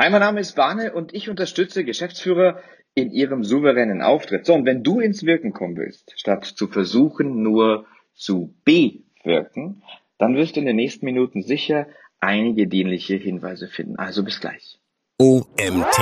Hi, 0.00 0.08
mein 0.08 0.22
Name 0.22 0.40
ist 0.40 0.56
Barne 0.56 0.94
und 0.94 1.12
ich 1.12 1.28
unterstütze 1.28 1.84
Geschäftsführer 1.84 2.62
in 2.94 3.10
ihrem 3.10 3.44
souveränen 3.44 4.00
Auftritt. 4.00 4.46
So, 4.46 4.54
und 4.54 4.64
wenn 4.64 4.82
du 4.82 4.98
ins 4.98 5.26
Wirken 5.26 5.52
kommen 5.52 5.76
willst, 5.76 6.18
statt 6.18 6.46
zu 6.46 6.68
versuchen, 6.68 7.42
nur 7.42 7.84
zu 8.14 8.54
bewirken, 8.64 9.82
dann 10.16 10.36
wirst 10.36 10.56
du 10.56 10.60
in 10.60 10.64
den 10.64 10.76
nächsten 10.76 11.04
Minuten 11.04 11.42
sicher 11.42 11.86
einige 12.18 12.66
dienliche 12.66 13.16
Hinweise 13.16 13.68
finden. 13.68 13.98
Also 13.98 14.24
bis 14.24 14.40
gleich. 14.40 14.80
OMT. 15.18 15.96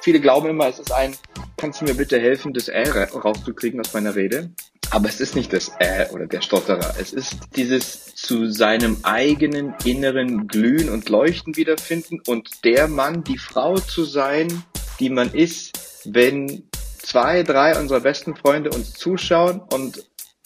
Viele 0.00 0.20
glauben 0.20 0.50
immer, 0.50 0.68
es 0.68 0.78
ist 0.78 0.92
ein, 0.92 1.16
kannst 1.56 1.80
du 1.80 1.84
mir 1.84 1.94
bitte 1.94 2.20
helfen, 2.20 2.52
das 2.52 2.68
Ä 2.68 2.84
rauszukriegen 3.12 3.80
aus 3.80 3.92
meiner 3.92 4.14
Rede? 4.14 4.50
Aber 4.90 5.08
es 5.08 5.20
ist 5.20 5.34
nicht 5.34 5.52
das 5.52 5.72
Äh 5.78 6.08
oder 6.12 6.26
der 6.26 6.40
Stotterer. 6.40 6.94
Es 7.00 7.12
ist 7.12 7.36
dieses 7.56 8.14
zu 8.14 8.50
seinem 8.50 8.98
eigenen 9.02 9.74
inneren 9.84 10.46
Glühen 10.46 10.88
und 10.88 11.08
Leuchten 11.08 11.56
wiederfinden 11.56 12.20
und 12.26 12.64
der 12.64 12.88
Mann, 12.88 13.24
die 13.24 13.38
Frau 13.38 13.76
zu 13.76 14.04
sein, 14.04 14.64
die 15.00 15.10
man 15.10 15.32
ist, 15.32 15.72
wenn 16.04 16.68
zwei, 16.98 17.42
drei 17.42 17.78
unserer 17.78 18.00
besten 18.00 18.36
Freunde 18.36 18.70
uns 18.70 18.92
zuschauen 18.92 19.60
und 19.60 20.04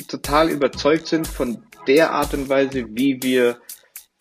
total 0.08 0.50
überzeugt 0.50 1.06
sind 1.06 1.26
von 1.26 1.62
der 1.86 2.12
Art 2.12 2.34
und 2.34 2.48
Weise, 2.48 2.86
wie 2.90 3.22
wir 3.22 3.58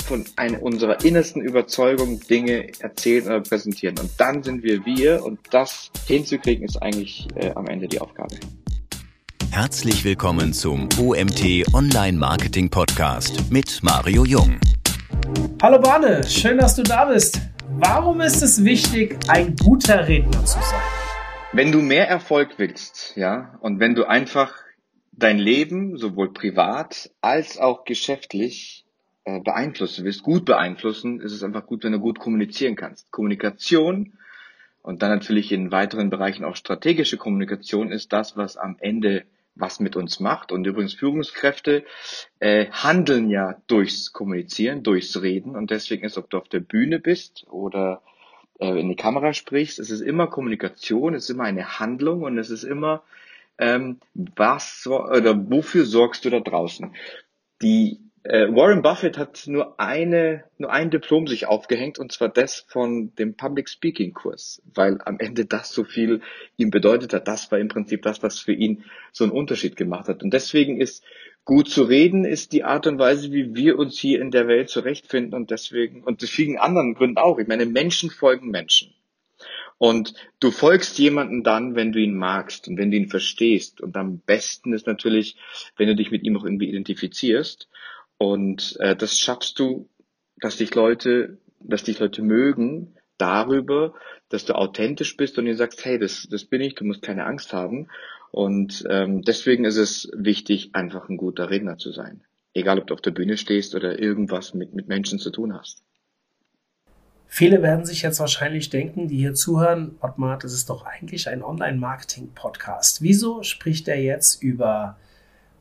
von 0.05 0.23
einer 0.37 0.61
unserer 0.61 1.03
innersten 1.03 1.41
Überzeugung 1.41 2.21
Dinge 2.21 2.71
erzählen 2.79 3.25
oder 3.25 3.41
präsentieren. 3.41 3.99
Und 3.99 4.11
dann 4.17 4.41
sind 4.41 4.63
wir 4.63 4.85
wir 4.85 5.23
und 5.23 5.39
das 5.51 5.91
hinzukriegen 6.07 6.63
ist 6.63 6.81
eigentlich 6.81 7.27
äh, 7.35 7.51
am 7.55 7.67
Ende 7.67 7.87
die 7.87 7.99
Aufgabe. 7.99 8.37
Herzlich 9.51 10.03
willkommen 10.03 10.53
zum 10.53 10.87
OMT 10.99 11.73
Online 11.73 12.17
Marketing 12.17 12.69
Podcast 12.69 13.51
mit 13.51 13.81
Mario 13.81 14.23
Jung. 14.23 14.59
Hallo 15.61 15.79
Barne, 15.79 16.23
schön, 16.27 16.57
dass 16.57 16.75
du 16.75 16.83
da 16.83 17.05
bist. 17.05 17.39
Warum 17.69 18.21
ist 18.21 18.41
es 18.43 18.63
wichtig, 18.63 19.17
ein 19.27 19.55
guter 19.55 20.07
Redner 20.07 20.45
zu 20.45 20.59
sein? 20.59 20.81
Wenn 21.53 21.71
du 21.71 21.81
mehr 21.81 22.07
Erfolg 22.07 22.55
willst, 22.57 23.15
ja, 23.15 23.57
und 23.61 23.79
wenn 23.79 23.95
du 23.95 24.05
einfach 24.05 24.53
dein 25.11 25.39
Leben 25.39 25.97
sowohl 25.97 26.33
privat 26.33 27.09
als 27.21 27.57
auch 27.57 27.85
geschäftlich 27.85 28.85
äh, 29.25 29.39
beeinflussen 29.39 30.05
willst, 30.05 30.23
gut 30.23 30.45
beeinflussen, 30.45 31.19
ist 31.21 31.33
es 31.33 31.43
einfach 31.43 31.65
gut, 31.65 31.83
wenn 31.83 31.93
du 31.93 31.99
gut 31.99 32.19
kommunizieren 32.19 32.75
kannst. 32.75 33.11
Kommunikation 33.11 34.13
und 34.87 35.01
dann 35.01 35.09
natürlich 35.09 35.51
in 35.51 35.71
weiteren 35.71 36.09
Bereichen 36.09 36.45
auch 36.45 36.55
strategische 36.55 37.17
Kommunikation 37.17 37.91
ist 37.91 38.13
das, 38.13 38.37
was 38.37 38.55
am 38.55 38.77
Ende 38.79 39.25
was 39.59 39.79
mit 39.79 39.95
uns 39.95 40.19
macht. 40.19 40.51
Und 40.51 40.65
übrigens 40.65 40.93
Führungskräfte 40.93 41.83
äh, 42.39 42.67
handeln 42.71 43.29
ja 43.29 43.61
durchs 43.67 44.13
Kommunizieren, 44.13 44.83
durchs 44.83 45.21
Reden. 45.21 45.55
Und 45.55 45.71
deswegen 45.71 46.05
ist, 46.05 46.17
ob 46.17 46.29
du 46.29 46.37
auf 46.37 46.49
der 46.49 46.59
Bühne 46.59 46.99
bist 46.99 47.45
oder 47.49 48.01
äh, 48.59 48.79
in 48.79 48.89
die 48.89 48.95
Kamera 48.95 49.33
sprichst, 49.33 49.79
es 49.79 49.89
ist 49.89 50.01
immer 50.01 50.27
Kommunikation, 50.27 51.13
es 51.13 51.25
ist 51.25 51.29
immer 51.31 51.45
eine 51.45 51.79
Handlung 51.79 52.23
und 52.23 52.37
es 52.37 52.49
ist 52.49 52.63
immer 52.63 53.03
ähm, 53.57 53.99
was 54.13 54.85
oder 54.87 55.49
wofür 55.49 55.85
sorgst 55.85 56.25
du 56.25 56.29
da 56.29 56.39
draußen? 56.39 56.95
Die 57.61 57.99
äh, 58.27 58.53
Warren 58.53 58.81
Buffett 58.81 59.17
hat 59.17 59.47
nur 59.47 59.79
eine, 59.79 60.43
nur 60.57 60.71
ein 60.71 60.89
Diplom 60.89 61.27
sich 61.27 61.45
aufgehängt 61.45 61.97
und 61.97 62.11
zwar 62.11 62.27
das 62.27 62.65
von 62.67 63.15
dem 63.15 63.35
Public 63.35 63.69
Speaking 63.69 64.13
Kurs, 64.13 64.61
weil 64.73 64.99
am 65.05 65.17
Ende 65.19 65.45
das 65.45 65.71
so 65.71 65.85
viel 65.85 66.21
ihm 66.57 66.69
bedeutet 66.69 67.13
hat. 67.13 67.27
Das 67.27 67.51
war 67.51 67.59
im 67.59 67.69
Prinzip 67.69 68.01
das, 68.01 68.21
was 68.23 68.39
für 68.39 68.53
ihn 68.53 68.83
so 69.13 69.23
einen 69.23 69.31
Unterschied 69.31 69.77
gemacht 69.77 70.09
hat. 70.09 70.23
Und 70.23 70.33
deswegen 70.33 70.81
ist 70.81 71.03
gut 71.45 71.69
zu 71.69 71.83
reden, 71.83 72.25
ist 72.25 72.51
die 72.51 72.65
Art 72.65 72.85
und 72.87 72.99
Weise, 72.99 73.31
wie 73.31 73.55
wir 73.55 73.79
uns 73.79 73.97
hier 73.97 74.19
in 74.19 74.31
der 74.31 74.47
Welt 74.47 74.69
zurechtfinden 74.69 75.33
und 75.33 75.49
deswegen, 75.49 76.03
und 76.03 76.21
aus 76.21 76.29
vielen 76.29 76.57
anderen 76.57 76.95
Gründen 76.95 77.17
auch. 77.17 77.39
Ich 77.39 77.47
meine, 77.47 77.65
Menschen 77.65 78.09
folgen 78.09 78.51
Menschen. 78.51 78.93
Und 79.77 80.15
du 80.39 80.49
folgst 80.51 80.97
jemanden 80.97 81.43
dann, 81.43 81.75
wenn 81.75 81.91
du 81.91 81.99
ihn 81.99 82.17
magst 82.17 82.67
und 82.67 82.77
wenn 82.77 82.89
du 82.89 82.97
ihn 82.97 83.09
verstehst. 83.09 83.79
Und 83.79 83.95
am 83.95 84.19
besten 84.19 84.73
ist 84.73 84.87
natürlich, 84.87 85.37
wenn 85.77 85.87
du 85.87 85.95
dich 85.95 86.09
mit 86.09 86.23
ihm 86.23 86.35
auch 86.35 86.43
irgendwie 86.43 86.67
identifizierst. 86.67 87.69
Und 88.17 88.77
äh, 88.79 88.95
das 88.95 89.17
schaffst 89.17 89.59
du, 89.59 89.89
dass 90.39 90.57
dich 90.57 90.73
Leute, 90.75 91.37
dass 91.59 91.83
dich 91.83 91.99
Leute 91.99 92.21
mögen 92.21 92.95
darüber, 93.17 93.93
dass 94.29 94.45
du 94.45 94.55
authentisch 94.55 95.17
bist 95.17 95.37
und 95.37 95.47
ihnen 95.47 95.57
sagst, 95.57 95.83
hey, 95.85 95.97
das, 95.97 96.27
das 96.29 96.45
bin 96.45 96.61
ich, 96.61 96.75
du 96.75 96.83
musst 96.83 97.01
keine 97.01 97.25
Angst 97.25 97.53
haben. 97.53 97.87
Und 98.31 98.83
ähm, 98.89 99.21
deswegen 99.21 99.65
ist 99.65 99.77
es 99.77 100.11
wichtig, 100.15 100.71
einfach 100.73 101.09
ein 101.09 101.17
guter 101.17 101.49
Redner 101.49 101.77
zu 101.77 101.91
sein. 101.91 102.23
Egal, 102.53 102.79
ob 102.79 102.87
du 102.87 102.93
auf 102.93 103.01
der 103.01 103.11
Bühne 103.11 103.37
stehst 103.37 103.75
oder 103.75 103.99
irgendwas 103.99 104.53
mit, 104.53 104.73
mit 104.73 104.87
Menschen 104.87 105.19
zu 105.19 105.31
tun 105.31 105.53
hast. 105.53 105.83
Viele 107.27 107.61
werden 107.61 107.85
sich 107.85 108.01
jetzt 108.01 108.19
wahrscheinlich 108.19 108.69
denken, 108.69 109.07
die 109.07 109.17
hier 109.17 109.33
zuhören, 109.33 109.97
Ottmar, 110.01 110.39
das 110.39 110.53
ist 110.53 110.69
doch 110.69 110.85
eigentlich 110.85 111.27
ein 111.27 111.43
Online-Marketing-Podcast. 111.43 113.01
Wieso 113.01 113.43
spricht 113.43 113.87
er 113.87 114.01
jetzt 114.01 114.41
über 114.41 114.97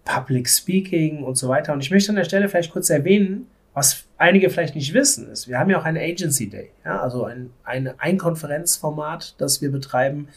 Public 0.06 0.48
Speaking 0.48 1.22
und 1.22 1.36
so 1.36 1.48
weiter. 1.48 1.74
Und 1.74 1.80
ich 1.80 1.90
möchte 1.90 2.10
an 2.10 2.16
der 2.16 2.24
Stelle 2.24 2.48
vielleicht 2.48 2.72
kurz 2.72 2.88
erwähnen, 2.88 3.46
was 3.74 4.04
einige 4.16 4.48
vielleicht 4.48 4.74
nicht 4.74 4.94
wissen, 4.94 5.28
ist, 5.28 5.48
wir 5.48 5.58
haben 5.58 5.68
ja 5.68 5.78
auch 5.78 5.84
eine 5.84 6.00
Agency 6.00 6.48
Day, 6.48 6.70
ja, 6.82 6.98
also 7.02 7.24
ein, 7.24 7.50
eine, 7.62 8.00
ein 8.00 8.16
Konferenzformat, 8.16 9.34
das 9.36 9.60
wir 9.60 9.70
betreiben, 9.70 10.28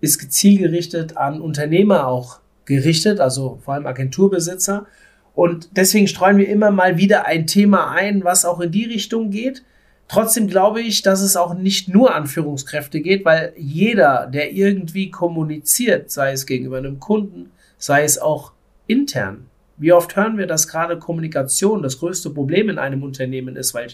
ist 0.00 0.30
zielgerichtet 0.30 1.16
an 1.16 1.40
Unternehmer 1.40 2.06
auch 2.06 2.38
gerichtet, 2.66 3.18
also 3.18 3.58
vor 3.64 3.74
allem 3.74 3.86
Agenturbesitzer. 3.86 4.86
Und 5.34 5.70
deswegen 5.76 6.06
streuen 6.06 6.36
wir 6.36 6.48
immer 6.48 6.70
mal 6.70 6.96
wieder 6.96 7.26
ein 7.26 7.48
Thema 7.48 7.90
ein, 7.90 8.22
was 8.22 8.44
auch 8.44 8.60
in 8.60 8.70
die 8.70 8.84
Richtung 8.84 9.30
geht. 9.30 9.64
Trotzdem 10.06 10.46
glaube 10.46 10.80
ich, 10.80 11.02
dass 11.02 11.20
es 11.20 11.36
auch 11.36 11.54
nicht 11.54 11.88
nur 11.88 12.14
an 12.14 12.28
Führungskräfte 12.28 13.00
geht, 13.00 13.24
weil 13.24 13.52
jeder, 13.56 14.28
der 14.28 14.52
irgendwie 14.52 15.10
kommuniziert, 15.10 16.12
sei 16.12 16.30
es 16.32 16.46
gegenüber 16.46 16.78
einem 16.78 17.00
Kunden, 17.00 17.50
sei 17.78 18.04
es 18.04 18.18
auch 18.18 18.52
intern. 18.86 19.46
Wie 19.76 19.92
oft 19.92 20.14
hören 20.16 20.38
wir, 20.38 20.46
dass 20.46 20.68
gerade 20.68 20.98
Kommunikation 20.98 21.82
das 21.82 21.98
größte 21.98 22.30
Problem 22.30 22.68
in 22.68 22.78
einem 22.78 23.02
Unternehmen 23.02 23.56
ist, 23.56 23.74
weil 23.74 23.88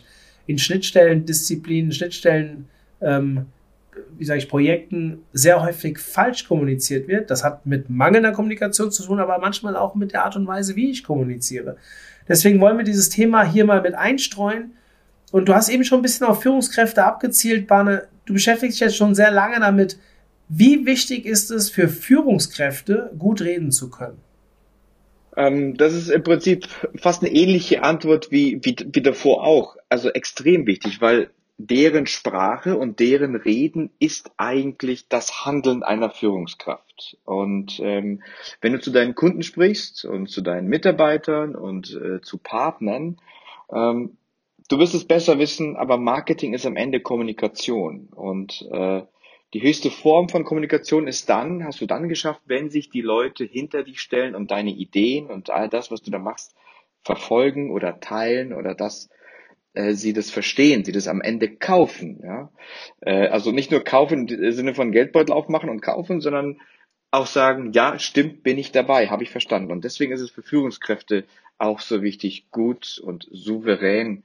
in 0.46 0.58
Schnittstellen, 0.58 1.24
Disziplinen, 1.24 1.92
Schnittstellen, 1.92 2.68
ähm, 3.00 3.46
wie 4.18 4.24
sage 4.24 4.38
ich, 4.38 4.48
Projekten 4.48 5.22
sehr 5.32 5.62
häufig 5.62 5.98
falsch 5.98 6.46
kommuniziert 6.46 7.08
wird. 7.08 7.30
Das 7.30 7.44
hat 7.44 7.66
mit 7.66 7.90
mangelnder 7.90 8.32
Kommunikation 8.32 8.90
zu 8.90 9.04
tun, 9.04 9.20
aber 9.20 9.38
manchmal 9.38 9.76
auch 9.76 9.94
mit 9.94 10.12
der 10.12 10.24
Art 10.24 10.36
und 10.36 10.46
Weise, 10.46 10.76
wie 10.76 10.90
ich 10.90 11.04
kommuniziere. 11.04 11.76
Deswegen 12.28 12.60
wollen 12.60 12.76
wir 12.76 12.84
dieses 12.84 13.08
Thema 13.08 13.44
hier 13.44 13.64
mal 13.64 13.82
mit 13.82 13.94
einstreuen. 13.94 14.72
Und 15.32 15.48
du 15.48 15.54
hast 15.54 15.68
eben 15.68 15.84
schon 15.84 16.00
ein 16.00 16.02
bisschen 16.02 16.26
auf 16.26 16.42
Führungskräfte 16.42 17.04
abgezielt, 17.04 17.66
Barne. 17.66 18.08
Du 18.24 18.34
beschäftigst 18.34 18.74
dich 18.74 18.80
jetzt 18.80 18.96
schon 18.96 19.14
sehr 19.14 19.30
lange 19.30 19.60
damit. 19.60 19.98
Wie 20.48 20.84
wichtig 20.86 21.26
ist 21.26 21.50
es 21.50 21.70
für 21.70 21.88
Führungskräfte, 21.88 23.12
gut 23.18 23.40
reden 23.40 23.70
zu 23.70 23.90
können? 23.90 24.18
Ähm, 25.40 25.76
das 25.76 25.94
ist 25.94 26.10
im 26.10 26.22
Prinzip 26.22 26.68
fast 26.96 27.22
eine 27.22 27.32
ähnliche 27.32 27.82
Antwort 27.82 28.30
wie, 28.30 28.60
wie, 28.62 28.76
wie 28.92 29.02
davor 29.02 29.44
auch. 29.44 29.76
Also 29.88 30.10
extrem 30.10 30.66
wichtig, 30.66 31.00
weil 31.00 31.30
deren 31.56 32.06
Sprache 32.06 32.76
und 32.76 33.00
deren 33.00 33.36
Reden 33.36 33.90
ist 33.98 34.30
eigentlich 34.36 35.08
das 35.08 35.46
Handeln 35.46 35.82
einer 35.82 36.10
Führungskraft. 36.10 37.16
Und 37.24 37.80
ähm, 37.82 38.22
wenn 38.60 38.72
du 38.72 38.80
zu 38.80 38.90
deinen 38.90 39.14
Kunden 39.14 39.42
sprichst 39.42 40.04
und 40.04 40.28
zu 40.28 40.42
deinen 40.42 40.68
Mitarbeitern 40.68 41.54
und 41.54 41.94
äh, 41.94 42.20
zu 42.20 42.36
Partnern, 42.36 43.18
ähm, 43.72 44.18
du 44.68 44.78
wirst 44.78 44.94
es 44.94 45.06
besser 45.06 45.38
wissen, 45.38 45.76
aber 45.76 45.96
Marketing 45.96 46.52
ist 46.52 46.66
am 46.66 46.76
Ende 46.76 47.00
Kommunikation. 47.00 48.08
Und 48.14 48.66
äh, 48.70 49.02
die 49.52 49.62
höchste 49.62 49.90
Form 49.90 50.28
von 50.28 50.44
Kommunikation 50.44 51.08
ist 51.08 51.28
dann, 51.28 51.64
hast 51.64 51.80
du 51.80 51.86
dann 51.86 52.08
geschafft, 52.08 52.42
wenn 52.46 52.70
sich 52.70 52.88
die 52.88 53.00
Leute 53.00 53.44
hinter 53.44 53.82
dich 53.82 54.00
stellen 54.00 54.34
und 54.34 54.50
deine 54.50 54.70
Ideen 54.70 55.26
und 55.26 55.50
all 55.50 55.68
das, 55.68 55.90
was 55.90 56.02
du 56.02 56.10
da 56.10 56.18
machst, 56.18 56.54
verfolgen 57.02 57.70
oder 57.70 57.98
teilen 58.00 58.52
oder 58.52 58.74
dass 58.74 59.10
äh, 59.72 59.92
sie 59.92 60.12
das 60.12 60.30
verstehen, 60.30 60.84
sie 60.84 60.92
das 60.92 61.08
am 61.08 61.20
Ende 61.20 61.56
kaufen. 61.56 62.20
Ja? 62.22 62.52
Äh, 63.00 63.28
also 63.28 63.50
nicht 63.50 63.70
nur 63.70 63.82
kaufen 63.82 64.28
im 64.28 64.52
Sinne 64.52 64.74
von 64.74 64.92
Geldbeutel 64.92 65.32
aufmachen 65.32 65.68
und 65.68 65.80
kaufen, 65.80 66.20
sondern 66.20 66.60
auch 67.10 67.26
sagen, 67.26 67.72
ja, 67.72 67.98
stimmt, 67.98 68.44
bin 68.44 68.56
ich 68.56 68.70
dabei, 68.70 69.08
habe 69.08 69.24
ich 69.24 69.30
verstanden. 69.30 69.72
Und 69.72 69.84
deswegen 69.84 70.12
ist 70.12 70.20
es 70.20 70.30
für 70.30 70.42
Führungskräfte 70.42 71.24
auch 71.58 71.80
so 71.80 72.02
wichtig, 72.02 72.50
gut 72.50 73.00
und 73.02 73.28
souverän 73.32 74.22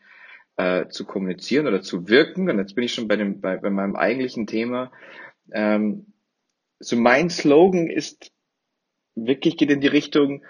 äh, 0.57 0.87
zu 0.87 1.05
kommunizieren 1.05 1.67
oder 1.67 1.81
zu 1.81 2.07
wirken. 2.07 2.49
Und 2.49 2.57
jetzt 2.57 2.75
bin 2.75 2.83
ich 2.83 2.93
schon 2.93 3.07
bei, 3.07 3.15
dem, 3.15 3.41
bei, 3.41 3.57
bei 3.57 3.69
meinem 3.69 3.95
eigentlichen 3.95 4.47
Thema. 4.47 4.91
Ähm, 5.51 6.13
so 6.79 6.95
mein 6.95 7.29
Slogan 7.29 7.87
ist 7.87 8.31
wirklich 9.15 9.57
geht 9.57 9.71
in 9.71 9.81
die 9.81 9.87
Richtung, 9.87 10.43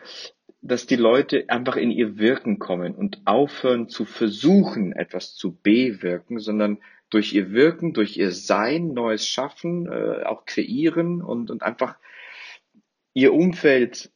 dass 0.61 0.87
die 0.87 0.95
Leute 0.95 1.45
einfach 1.49 1.75
in 1.75 1.91
ihr 1.91 2.17
Wirken 2.17 2.57
kommen 2.57 2.95
und 2.95 3.21
aufhören 3.25 3.87
zu 3.87 4.03
versuchen, 4.05 4.93
etwas 4.93 5.35
zu 5.35 5.55
bewirken, 5.61 6.39
sondern 6.39 6.79
durch 7.11 7.33
ihr 7.33 7.51
Wirken, 7.51 7.93
durch 7.93 8.17
ihr 8.17 8.31
Sein 8.31 8.93
Neues 8.93 9.27
schaffen, 9.27 9.87
äh, 9.87 10.23
auch 10.23 10.45
kreieren 10.45 11.21
und, 11.21 11.51
und 11.51 11.61
einfach 11.61 11.97
ihr 13.13 13.33
Umfeld 13.33 14.11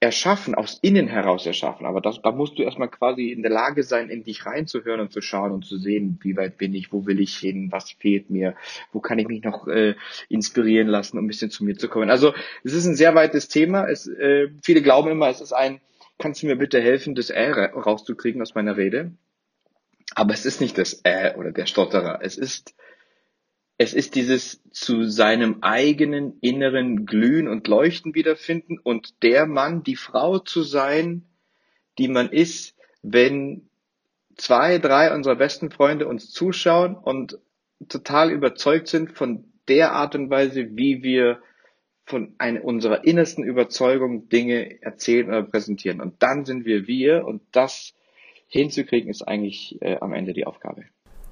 erschaffen, 0.00 0.54
aus 0.54 0.78
innen 0.80 1.08
heraus 1.08 1.44
erschaffen. 1.44 1.84
Aber 1.84 2.00
das, 2.00 2.22
da 2.22 2.32
musst 2.32 2.58
du 2.58 2.62
erstmal 2.62 2.88
quasi 2.88 3.30
in 3.30 3.42
der 3.42 3.50
Lage 3.50 3.82
sein, 3.82 4.08
in 4.08 4.24
dich 4.24 4.46
reinzuhören 4.46 5.00
und 5.00 5.12
zu 5.12 5.20
schauen 5.20 5.52
und 5.52 5.66
zu 5.66 5.76
sehen, 5.76 6.18
wie 6.22 6.38
weit 6.38 6.56
bin 6.56 6.74
ich, 6.74 6.90
wo 6.90 7.04
will 7.04 7.20
ich 7.20 7.36
hin, 7.36 7.70
was 7.70 7.90
fehlt 7.90 8.30
mir, 8.30 8.56
wo 8.92 9.00
kann 9.00 9.18
ich 9.18 9.28
mich 9.28 9.44
noch 9.44 9.68
äh, 9.68 9.94
inspirieren 10.30 10.88
lassen, 10.88 11.18
um 11.18 11.24
ein 11.24 11.28
bisschen 11.28 11.50
zu 11.50 11.64
mir 11.64 11.76
zu 11.76 11.88
kommen. 11.88 12.08
Also 12.08 12.32
es 12.64 12.72
ist 12.72 12.86
ein 12.86 12.96
sehr 12.96 13.14
weites 13.14 13.48
Thema. 13.48 13.86
Es, 13.88 14.06
äh, 14.06 14.48
viele 14.62 14.80
glauben 14.80 15.10
immer, 15.10 15.28
es 15.28 15.42
ist 15.42 15.52
ein, 15.52 15.82
kannst 16.18 16.42
du 16.42 16.46
mir 16.46 16.56
bitte 16.56 16.80
helfen, 16.80 17.14
das 17.14 17.30
Ä 17.30 17.70
rauszukriegen 17.74 18.40
aus 18.40 18.54
meiner 18.54 18.78
Rede? 18.78 19.12
Aber 20.14 20.32
es 20.32 20.46
ist 20.46 20.62
nicht 20.62 20.78
das 20.78 21.04
Ä 21.04 21.36
oder 21.36 21.52
der 21.52 21.66
Stotterer. 21.66 22.20
Es 22.22 22.38
ist 22.38 22.74
es 23.82 23.94
ist 23.94 24.14
dieses 24.14 24.62
zu 24.72 25.04
seinem 25.04 25.62
eigenen 25.62 26.38
inneren 26.42 27.06
Glühen 27.06 27.48
und 27.48 27.66
Leuchten 27.66 28.14
wiederfinden 28.14 28.78
und 28.78 29.22
der 29.22 29.46
Mann, 29.46 29.82
die 29.82 29.96
Frau 29.96 30.38
zu 30.38 30.62
sein, 30.62 31.24
die 31.96 32.08
man 32.08 32.28
ist, 32.28 32.76
wenn 33.00 33.70
zwei, 34.36 34.76
drei 34.76 35.14
unserer 35.14 35.36
besten 35.36 35.70
Freunde 35.70 36.06
uns 36.08 36.30
zuschauen 36.30 36.94
und 36.94 37.38
total 37.88 38.30
überzeugt 38.30 38.86
sind 38.86 39.12
von 39.12 39.46
der 39.66 39.92
Art 39.92 40.14
und 40.14 40.28
Weise, 40.28 40.76
wie 40.76 41.02
wir 41.02 41.40
von 42.04 42.34
einer 42.36 42.62
unserer 42.62 43.06
innersten 43.06 43.44
Überzeugung 43.44 44.28
Dinge 44.28 44.82
erzählen 44.82 45.28
oder 45.28 45.44
präsentieren. 45.44 46.02
Und 46.02 46.22
dann 46.22 46.44
sind 46.44 46.66
wir 46.66 46.86
wir 46.86 47.24
und 47.24 47.40
das 47.52 47.94
hinzukriegen 48.46 49.08
ist 49.08 49.22
eigentlich 49.22 49.80
äh, 49.80 49.96
am 50.02 50.12
Ende 50.12 50.34
die 50.34 50.44
Aufgabe. 50.44 50.84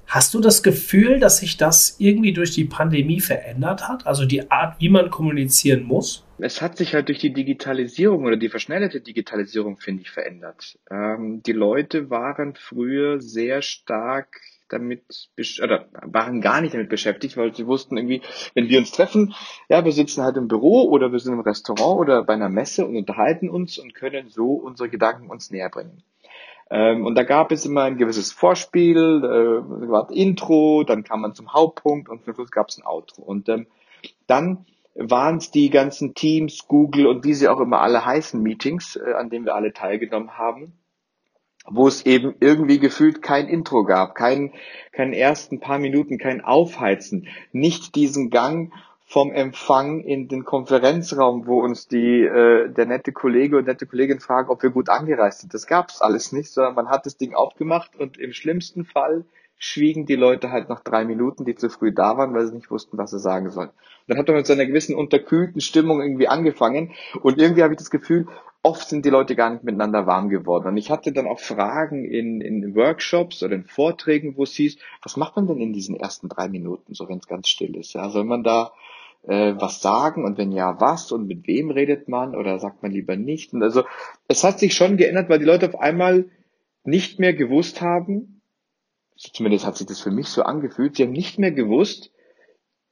Hast 0.09 0.33
du 0.33 0.39
das 0.39 0.63
Gefühl, 0.63 1.19
dass 1.19 1.37
sich 1.37 1.57
das 1.57 1.95
irgendwie 1.99 2.33
durch 2.33 2.49
die 2.49 2.65
Pandemie 2.65 3.19
verändert 3.19 3.87
hat? 3.87 4.07
Also 4.07 4.25
die 4.25 4.49
Art, 4.49 4.81
wie 4.81 4.89
man 4.89 5.11
kommunizieren 5.11 5.83
muss? 5.83 6.25
Es 6.39 6.63
hat 6.63 6.77
sich 6.77 6.95
halt 6.95 7.09
durch 7.09 7.19
die 7.19 7.31
Digitalisierung 7.31 8.23
oder 8.23 8.35
die 8.35 8.49
verschnellte 8.49 9.01
Digitalisierung, 9.01 9.77
finde 9.77 10.01
ich, 10.01 10.09
verändert. 10.09 10.79
Ähm, 10.89 11.43
die 11.45 11.51
Leute 11.51 12.09
waren 12.09 12.55
früher 12.55 13.21
sehr 13.21 13.61
stark 13.61 14.41
damit 14.67 15.29
oder 15.61 15.85
waren 16.01 16.41
gar 16.41 16.61
nicht 16.61 16.73
damit 16.73 16.89
beschäftigt, 16.89 17.37
weil 17.37 17.53
sie 17.53 17.67
wussten 17.67 17.95
irgendwie, 17.95 18.23
wenn 18.55 18.67
wir 18.67 18.79
uns 18.79 18.91
treffen, 18.91 19.35
ja, 19.67 19.85
wir 19.85 19.91
sitzen 19.91 20.23
halt 20.23 20.37
im 20.37 20.47
Büro 20.47 20.89
oder 20.89 21.11
wir 21.11 21.19
sind 21.19 21.33
im 21.33 21.41
Restaurant 21.41 21.99
oder 21.99 22.23
bei 22.23 22.33
einer 22.33 22.49
Messe 22.49 22.83
und 22.83 22.95
unterhalten 22.95 23.47
uns 23.47 23.77
und 23.77 23.93
können 23.93 24.29
so 24.29 24.53
unsere 24.53 24.89
Gedanken 24.89 25.29
uns 25.29 25.51
näher 25.51 25.69
bringen. 25.69 26.01
Ähm, 26.69 27.05
und 27.05 27.15
da 27.15 27.23
gab 27.23 27.51
es 27.51 27.65
immer 27.65 27.83
ein 27.83 27.97
gewisses 27.97 28.31
Vorspiel, 28.31 28.97
äh, 28.97 29.89
war 29.89 30.09
Intro, 30.11 30.83
dann 30.83 31.03
kam 31.03 31.21
man 31.21 31.33
zum 31.33 31.53
Hauptpunkt 31.53 32.09
und 32.09 32.23
zum 32.23 32.35
Schluss 32.35 32.51
gab 32.51 32.69
es 32.69 32.77
ein 32.77 32.85
Outro. 32.85 33.23
Und 33.23 33.49
ähm, 33.49 33.67
dann 34.27 34.65
waren 34.95 35.37
es 35.37 35.49
die 35.49 35.69
ganzen 35.69 36.13
Teams, 36.13 36.67
Google 36.67 37.07
und 37.07 37.23
wie 37.23 37.33
sie 37.33 37.47
auch 37.47 37.59
immer 37.59 37.81
alle 37.81 38.05
heißen 38.05 38.41
Meetings, 38.41 38.97
äh, 38.97 39.13
an 39.13 39.29
denen 39.29 39.45
wir 39.45 39.55
alle 39.55 39.73
teilgenommen 39.73 40.37
haben, 40.37 40.73
wo 41.65 41.87
es 41.87 42.05
eben 42.05 42.35
irgendwie 42.39 42.79
gefühlt 42.79 43.21
kein 43.21 43.47
Intro 43.47 43.83
gab, 43.83 44.13
kein, 44.13 44.53
keinen 44.91 45.13
ersten 45.13 45.59
paar 45.59 45.79
Minuten, 45.79 46.17
kein 46.17 46.41
Aufheizen, 46.41 47.27
nicht 47.51 47.95
diesen 47.95 48.29
Gang 48.29 48.73
vom 49.09 49.31
Empfang 49.31 50.01
in 50.01 50.27
den 50.27 50.45
Konferenzraum, 50.45 51.47
wo 51.47 51.61
uns 51.63 51.87
die 51.87 52.21
äh, 52.21 52.69
der 52.69 52.85
nette 52.85 53.11
Kollege 53.11 53.57
und 53.57 53.65
nette 53.65 53.87
Kollegin 53.87 54.19
fragen, 54.19 54.49
ob 54.49 54.61
wir 54.61 54.69
gut 54.69 54.87
angereist 54.87 55.41
sind. 55.41 55.51
Das 55.51 55.65
gab's 55.65 55.99
alles 55.99 56.31
nicht, 56.31 56.51
sondern 56.51 56.75
man 56.75 56.89
hat 56.89 57.07
das 57.07 57.17
Ding 57.17 57.33
aufgemacht 57.33 57.95
und 57.95 58.19
im 58.19 58.33
schlimmsten 58.33 58.85
Fall 58.85 59.25
schwiegen 59.57 60.05
die 60.05 60.15
Leute 60.15 60.51
halt 60.51 60.69
nach 60.69 60.81
drei 60.81 61.05
Minuten, 61.05 61.43
die 61.43 61.55
zu 61.55 61.69
früh 61.69 61.91
da 61.91 62.17
waren, 62.17 62.35
weil 62.35 62.45
sie 62.45 62.53
nicht 62.53 62.69
wussten, 62.69 62.99
was 62.99 63.09
sie 63.09 63.19
sagen 63.19 63.49
sollen. 63.49 63.71
dann 64.07 64.19
hat 64.19 64.27
man 64.27 64.37
mit 64.37 64.45
so 64.45 64.53
einer 64.53 64.67
gewissen 64.67 64.95
unterkühlten 64.95 65.59
Stimmung 65.59 66.01
irgendwie 66.01 66.27
angefangen 66.27 66.93
und 67.23 67.39
irgendwie 67.39 67.63
habe 67.63 67.73
ich 67.73 67.79
das 67.79 67.89
Gefühl, 67.89 68.27
oft 68.61 68.87
sind 68.89 69.05
die 69.05 69.09
Leute 69.09 69.35
gar 69.35 69.49
nicht 69.49 69.63
miteinander 69.63 70.05
warm 70.05 70.29
geworden. 70.29 70.67
Und 70.67 70.77
ich 70.77 70.91
hatte 70.91 71.11
dann 71.11 71.27
auch 71.27 71.39
Fragen 71.39 72.05
in, 72.05 72.41
in 72.41 72.75
Workshops 72.75 73.41
oder 73.41 73.55
in 73.55 73.65
Vorträgen, 73.65 74.37
wo 74.37 74.43
es 74.43 74.53
hieß, 74.53 74.77
was 75.01 75.17
macht 75.17 75.35
man 75.35 75.47
denn 75.47 75.59
in 75.61 75.73
diesen 75.73 75.95
ersten 75.95 76.29
drei 76.29 76.47
Minuten, 76.47 76.93
so 76.93 77.09
wenn 77.09 77.17
es 77.17 77.27
ganz 77.27 77.47
still 77.49 77.75
ist? 77.75 77.93
Ja, 77.93 78.09
soll 78.09 78.25
man 78.25 78.43
da 78.43 78.71
äh, 79.23 79.53
was 79.57 79.81
sagen 79.81 80.25
und 80.25 80.37
wenn 80.37 80.51
ja, 80.51 80.79
was 80.79 81.11
und 81.11 81.27
mit 81.27 81.47
wem 81.47 81.71
redet 81.71 82.07
man 82.07 82.35
oder 82.35 82.59
sagt 82.59 82.83
man 82.83 82.91
lieber 82.91 83.15
nicht? 83.15 83.53
Und 83.53 83.63
also 83.63 83.83
es 84.27 84.43
hat 84.43 84.59
sich 84.59 84.73
schon 84.73 84.97
geändert, 84.97 85.29
weil 85.29 85.39
die 85.39 85.45
Leute 85.45 85.67
auf 85.67 85.79
einmal 85.79 86.25
nicht 86.83 87.19
mehr 87.19 87.33
gewusst 87.33 87.81
haben, 87.81 88.41
zumindest 89.15 89.65
hat 89.65 89.77
sich 89.77 89.87
das 89.87 89.99
für 89.99 90.11
mich 90.11 90.27
so 90.27 90.43
angefühlt, 90.43 90.95
sie 90.95 91.03
haben 91.03 91.11
nicht 91.11 91.39
mehr 91.39 91.51
gewusst, 91.51 92.11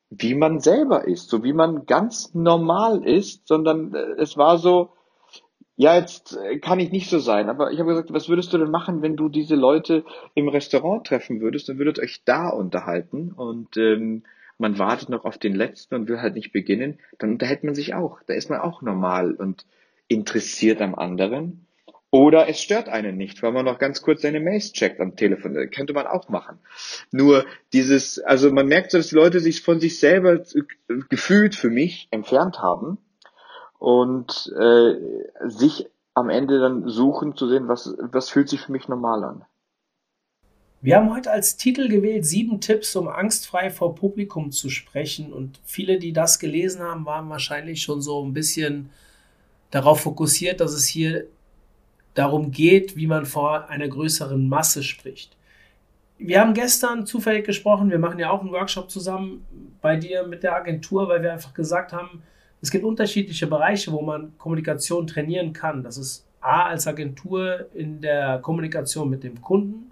wie 0.10 0.36
man 0.36 0.60
selber 0.60 1.06
ist, 1.06 1.30
so 1.30 1.44
wie 1.44 1.54
man 1.54 1.86
ganz 1.86 2.34
normal 2.34 3.06
ist, 3.06 3.48
sondern 3.48 3.94
äh, 3.94 4.22
es 4.22 4.38
war 4.38 4.58
so, 4.58 4.90
ja, 5.76 5.96
jetzt 5.96 6.38
äh, 6.38 6.60
kann 6.60 6.80
ich 6.80 6.92
nicht 6.92 7.10
so 7.10 7.20
sein, 7.20 7.50
aber 7.50 7.72
ich 7.72 7.80
habe 7.80 7.90
gesagt, 7.90 8.14
was 8.14 8.30
würdest 8.30 8.54
du 8.54 8.58
denn 8.58 8.72
machen, 8.72 9.02
wenn 9.02 9.16
du 9.16 9.30
diese 9.30 9.56
Leute 9.56 10.06
im 10.34 10.48
Restaurant 10.48 11.06
treffen 11.06 11.42
würdest, 11.42 11.70
dann 11.70 11.78
würdet 11.78 12.00
euch 12.00 12.24
da 12.26 12.50
unterhalten 12.50 13.32
und 13.32 13.76
ähm, 13.78 14.24
man 14.58 14.80
wartet 14.80 15.10
noch 15.10 15.26
auf 15.26 15.38
den 15.38 15.56
letzten 15.56 15.96
und 15.96 16.08
will 16.08 16.22
halt 16.22 16.36
nicht 16.36 16.52
beginnen, 16.52 17.00
dann 17.20 17.32
unterhält 17.32 17.64
man 17.64 17.76
sich 17.76 17.94
auch. 17.94 18.20
Da 18.28 18.34
ist 18.34 18.50
man 18.50 18.60
auch 18.60 18.82
normal 18.82 19.34
und 19.34 19.66
interessiert 20.08 20.82
am 20.82 20.96
anderen. 20.96 21.68
Oder 22.10 22.48
es 22.48 22.62
stört 22.62 22.88
einen 22.88 23.18
nicht, 23.18 23.44
weil 23.44 23.52
man 23.52 23.66
noch 23.66 23.80
ganz 23.80 24.02
kurz 24.02 24.22
seine 24.22 24.40
Mails 24.40 24.72
checkt 24.72 25.02
am 25.02 25.16
Telefon. 25.16 25.54
Das 25.54 25.70
könnte 25.72 25.94
man 25.94 26.08
auch 26.08 26.30
machen. 26.30 26.60
Nur 27.12 27.46
dieses, 27.74 28.20
also 28.20 28.52
man 28.52 28.68
merkt 28.68 28.92
so, 28.92 28.98
dass 28.98 29.10
die 29.10 29.16
Leute 29.16 29.42
sich 29.42 29.62
von 29.62 29.80
sich 29.80 30.00
selber 30.00 30.42
gefühlt 31.10 31.56
für 31.56 31.70
mich 31.70 32.08
entfernt 32.12 32.60
haben 32.60 32.98
und 33.78 34.52
äh, 34.58 34.96
sich 35.48 35.90
am 36.14 36.30
Ende 36.30 36.60
dann 36.60 36.88
suchen 36.88 37.36
zu 37.36 37.48
sehen, 37.48 37.68
was, 37.68 37.94
was 38.00 38.30
fühlt 38.30 38.50
sich 38.50 38.62
für 38.62 38.72
mich 38.72 38.88
normal 38.88 39.24
an. 39.24 39.46
Wir 40.80 40.96
haben 40.96 41.12
heute 41.12 41.32
als 41.32 41.58
Titel 41.58 41.90
gewählt 41.90 42.26
sieben 42.26 42.62
Tipps, 42.62 42.96
um 42.96 43.08
angstfrei 43.08 43.72
vor 43.72 43.96
Publikum 43.96 44.52
zu 44.52 44.70
sprechen. 44.70 45.34
Und 45.34 45.60
viele, 45.66 45.98
die 45.98 46.14
das 46.14 46.38
gelesen 46.38 46.82
haben, 46.82 47.06
waren 47.06 47.30
wahrscheinlich 47.30 47.82
schon 47.82 48.02
so 48.02 48.24
ein 48.24 48.34
bisschen 48.34 48.90
darauf 49.72 50.02
fokussiert, 50.02 50.62
dass 50.62 50.74
es 50.74 50.86
hier 50.86 51.26
darum 52.14 52.52
geht, 52.52 52.96
wie 52.96 53.08
man 53.08 53.26
vor 53.26 53.70
einer 53.70 53.88
größeren 53.88 54.48
Masse 54.48 54.84
spricht. 54.84 55.36
Wir 56.20 56.42
haben 56.42 56.54
gestern 56.54 57.06
zufällig 57.06 57.46
gesprochen, 57.46 57.92
wir 57.92 58.00
machen 58.00 58.20
ja 58.20 58.32
auch 58.32 58.42
einen 58.42 58.52
Workshop 58.52 58.90
zusammen 58.90 59.46
bei 59.82 59.98
dir 59.98 60.26
mit 60.26 60.42
der 60.42 60.56
Agentur, 60.56 61.08
weil 61.08 61.22
wir 61.22 61.34
einfach 61.34 61.54
gesagt 61.54 61.94
haben, 61.94 62.24
es 62.62 62.72
gibt 62.72 62.84
unterschiedliche 62.84 63.46
Bereiche, 63.46 63.92
wo 63.92 64.02
man 64.02 64.36
Kommunikation 64.40 65.06
trainieren 65.06 65.54
kann. 65.54 65.84
Das 65.84 65.98
ist 65.98 66.26
A 66.42 66.64
als 66.64 66.88
Agentur 66.88 67.68
in 67.76 68.02
der 68.02 68.40
Kommunikation 68.40 69.10
mit 69.10 69.24
dem 69.24 69.42
Kunden, 69.42 69.92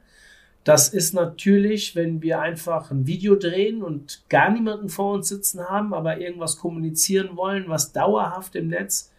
das 0.65 0.89
ist 0.89 1.13
natürlich, 1.13 1.95
wenn 1.95 2.23
wir 2.23 2.41
einfach 2.41 2.89
ein 2.89 3.05
Video 3.05 3.35
drehen 3.35 3.83
und 3.83 4.23
gar 4.29 4.49
niemanden 4.49 4.89
vor 4.89 5.13
uns 5.13 5.29
sitzen 5.29 5.69
haben, 5.69 5.93
aber 5.93 6.19
irgendwas 6.19 6.57
kommunizieren 6.57 7.37
wollen, 7.37 7.65
was 7.67 7.93
dauerhaft 7.93 8.55
im 8.55 8.69
Netz 8.69 9.11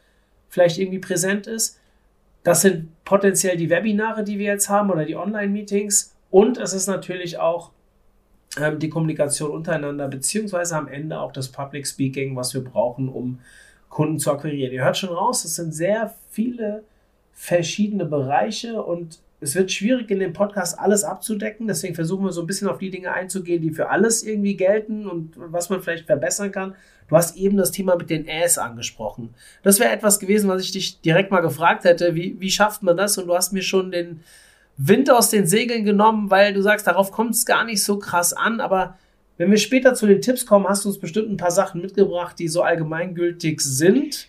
vielleicht 0.48 0.78
irgendwie 0.78 0.98
präsent 0.98 1.46
ist. 1.46 1.78
Das 2.42 2.62
sind 2.62 2.88
potenziell 3.04 3.56
die 3.56 3.70
Webinare, 3.70 4.24
die 4.24 4.40
wir 4.40 4.46
jetzt 4.46 4.68
haben 4.68 4.90
oder 4.90 5.04
die 5.04 5.14
Online-Meetings. 5.14 6.16
Und 6.30 6.58
es 6.58 6.72
ist 6.72 6.88
natürlich 6.88 7.38
auch 7.38 7.70
ähm, 8.58 8.80
die 8.80 8.88
Kommunikation 8.88 9.52
untereinander, 9.52 10.08
beziehungsweise 10.08 10.76
am 10.76 10.88
Ende 10.88 11.20
auch 11.20 11.30
das 11.30 11.52
Public 11.52 11.86
Speaking, 11.86 12.34
was 12.34 12.54
wir 12.54 12.64
brauchen, 12.64 13.08
um 13.08 13.38
Kunden 13.88 14.18
zu 14.18 14.32
akquirieren. 14.32 14.72
Ihr 14.72 14.82
hört 14.82 14.96
schon 14.96 15.10
raus, 15.10 15.44
es 15.44 15.54
sind 15.54 15.72
sehr 15.72 16.12
viele 16.28 16.82
verschiedene 17.34 18.04
Bereiche 18.04 18.82
und 18.82 19.20
es 19.40 19.54
wird 19.54 19.70
schwierig 19.70 20.10
in 20.10 20.18
dem 20.18 20.32
Podcast 20.32 20.78
alles 20.78 21.04
abzudecken, 21.04 21.66
deswegen 21.66 21.94
versuchen 21.94 22.24
wir 22.24 22.32
so 22.32 22.40
ein 22.40 22.46
bisschen 22.46 22.68
auf 22.68 22.78
die 22.78 22.90
Dinge 22.90 23.12
einzugehen, 23.12 23.60
die 23.60 23.70
für 23.70 23.90
alles 23.90 24.22
irgendwie 24.22 24.56
gelten 24.56 25.06
und 25.06 25.34
was 25.36 25.68
man 25.68 25.82
vielleicht 25.82 26.06
verbessern 26.06 26.52
kann. 26.52 26.74
Du 27.08 27.16
hast 27.16 27.36
eben 27.36 27.56
das 27.56 27.70
Thema 27.70 27.96
mit 27.96 28.10
den 28.10 28.26
Äs 28.26 28.58
angesprochen. 28.58 29.34
Das 29.62 29.78
wäre 29.78 29.92
etwas 29.92 30.18
gewesen, 30.18 30.48
was 30.48 30.62
ich 30.62 30.72
dich 30.72 31.00
direkt 31.02 31.30
mal 31.30 31.40
gefragt 31.40 31.84
hätte. 31.84 32.14
Wie, 32.14 32.36
wie 32.40 32.50
schafft 32.50 32.82
man 32.82 32.96
das? 32.96 33.16
Und 33.18 33.28
du 33.28 33.34
hast 33.34 33.52
mir 33.52 33.62
schon 33.62 33.92
den 33.92 34.20
Wind 34.76 35.10
aus 35.10 35.30
den 35.30 35.46
Segeln 35.46 35.84
genommen, 35.84 36.30
weil 36.30 36.52
du 36.52 36.62
sagst, 36.62 36.86
darauf 36.86 37.12
kommt 37.12 37.34
es 37.34 37.46
gar 37.46 37.64
nicht 37.64 37.84
so 37.84 37.98
krass 37.98 38.32
an. 38.32 38.60
Aber 38.60 38.98
wenn 39.36 39.50
wir 39.50 39.58
später 39.58 39.94
zu 39.94 40.06
den 40.06 40.20
Tipps 40.20 40.46
kommen, 40.46 40.66
hast 40.66 40.84
du 40.84 40.88
uns 40.88 40.98
bestimmt 40.98 41.30
ein 41.30 41.36
paar 41.36 41.52
Sachen 41.52 41.80
mitgebracht, 41.80 42.38
die 42.38 42.48
so 42.48 42.62
allgemeingültig 42.62 43.60
sind 43.60 44.28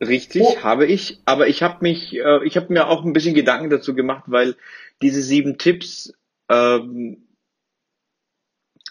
Richtig, 0.00 0.42
oh. 0.42 0.62
habe 0.62 0.86
ich. 0.86 1.20
Aber 1.26 1.48
ich 1.48 1.62
habe 1.62 1.78
mich, 1.82 2.14
äh, 2.16 2.44
ich 2.44 2.56
habe 2.56 2.72
mir 2.72 2.88
auch 2.88 3.04
ein 3.04 3.12
bisschen 3.12 3.34
Gedanken 3.34 3.70
dazu 3.70 3.94
gemacht, 3.94 4.24
weil 4.26 4.56
diese 5.02 5.22
sieben 5.22 5.58
Tipps, 5.58 6.12
ähm, 6.48 7.28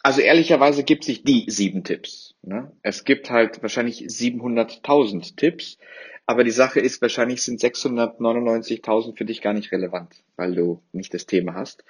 also 0.03 0.21
ehrlicherweise 0.21 0.83
gibt 0.83 1.03
es 1.03 1.09
nicht 1.09 1.27
die 1.27 1.45
sieben 1.49 1.83
Tipps. 1.83 2.35
Ne? 2.41 2.71
Es 2.83 3.03
gibt 3.03 3.29
halt 3.29 3.61
wahrscheinlich 3.61 4.01
700.000 4.01 5.35
Tipps, 5.35 5.77
aber 6.25 6.43
die 6.43 6.51
Sache 6.51 6.79
ist, 6.79 7.01
wahrscheinlich 7.01 7.41
sind 7.41 7.59
699.000 7.59 9.17
für 9.17 9.25
dich 9.25 9.41
gar 9.41 9.53
nicht 9.53 9.71
relevant, 9.71 10.23
weil 10.35 10.53
du 10.53 10.83
nicht 10.91 11.13
das 11.13 11.25
Thema 11.25 11.55
hast. 11.55 11.83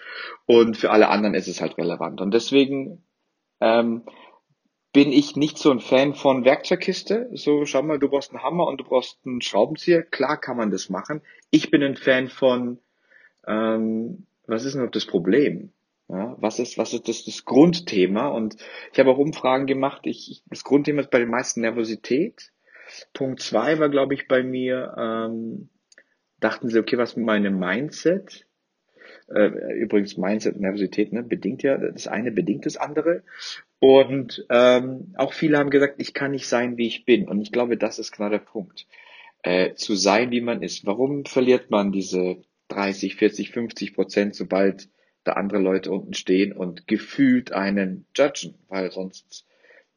Und 0.45 0.77
für 0.77 0.91
alle 0.91 1.09
anderen 1.09 1.35
ist 1.35 1.47
es 1.47 1.59
halt 1.59 1.77
relevant. 1.77 2.21
Und 2.21 2.33
deswegen 2.33 3.03
ähm, 3.59 4.03
bin 4.91 5.11
ich 5.11 5.35
nicht 5.35 5.57
so 5.57 5.71
ein 5.71 5.79
Fan 5.79 6.15
von 6.15 6.45
Werkzeugkiste. 6.45 7.29
So, 7.33 7.65
schau 7.65 7.83
mal, 7.83 7.99
du 7.99 8.09
brauchst 8.09 8.31
einen 8.31 8.43
Hammer 8.43 8.67
und 8.67 8.79
du 8.79 8.83
brauchst 8.83 9.19
einen 9.25 9.41
Schraubenzieher. 9.41 10.03
Klar 10.03 10.39
kann 10.39 10.57
man 10.57 10.71
das 10.71 10.89
machen. 10.89 11.21
Ich 11.51 11.69
bin 11.69 11.83
ein 11.83 11.95
Fan 11.95 12.27
von, 12.27 12.79
ähm, 13.47 14.25
was 14.47 14.65
ist 14.65 14.75
denn 14.75 14.89
das 14.91 15.05
Problem? 15.05 15.71
Ja, 16.07 16.35
was 16.39 16.57
ist, 16.57 16.79
was 16.79 16.93
ist 16.93 17.07
das, 17.07 17.23
das 17.25 17.45
Grundthema? 17.45 18.29
Und 18.29 18.55
ich 18.91 18.99
habe 18.99 19.11
auch 19.11 19.19
Umfragen 19.19 19.67
gemacht. 19.67 20.01
Ich, 20.05 20.41
das 20.47 20.63
Grundthema 20.63 21.01
ist 21.01 21.11
bei 21.11 21.19
den 21.19 21.29
meisten 21.29 21.61
Nervosität. 21.61 22.51
Punkt 23.13 23.41
zwei 23.41 23.77
war, 23.77 23.89
glaube 23.89 24.15
ich, 24.15 24.27
bei 24.27 24.41
mir, 24.41 24.95
ähm, 24.97 25.69
dachten 26.39 26.69
sie, 26.69 26.79
okay, 26.79 26.97
was 26.97 27.15
mit 27.15 27.27
meinem 27.27 27.59
Mindset? 27.59 28.47
Äh, 29.33 29.73
übrigens 29.79 30.17
Mindset 30.17 30.55
und 30.55 30.61
Nervosität 30.61 31.13
ne, 31.13 31.23
bedingt 31.23 31.61
ja, 31.63 31.77
das 31.77 32.07
eine 32.07 32.31
bedingt 32.31 32.65
das 32.65 32.77
andere. 32.77 33.23
Und 33.79 34.45
ähm, 34.49 35.13
auch 35.15 35.33
viele 35.33 35.57
haben 35.57 35.69
gesagt, 35.69 35.95
ich 35.97 36.13
kann 36.13 36.31
nicht 36.31 36.47
sein, 36.47 36.77
wie 36.77 36.87
ich 36.87 37.05
bin. 37.05 37.27
Und 37.27 37.41
ich 37.41 37.51
glaube, 37.51 37.77
das 37.77 37.99
ist 37.99 38.11
genau 38.11 38.29
der 38.29 38.39
Punkt. 38.39 38.87
Äh, 39.41 39.75
zu 39.75 39.95
sein, 39.95 40.31
wie 40.31 40.41
man 40.41 40.61
ist. 40.61 40.85
Warum 40.85 41.25
verliert 41.25 41.69
man 41.69 41.91
diese 41.91 42.37
30, 42.69 43.15
40, 43.15 43.51
50 43.51 43.93
Prozent, 43.93 44.35
sobald 44.35 44.89
da 45.23 45.33
andere 45.33 45.61
Leute 45.61 45.91
unten 45.91 46.13
stehen 46.13 46.51
und 46.51 46.87
gefühlt 46.87 47.53
einen 47.53 48.05
judgen? 48.17 48.55
Weil 48.67 48.91
sonst, 48.91 49.45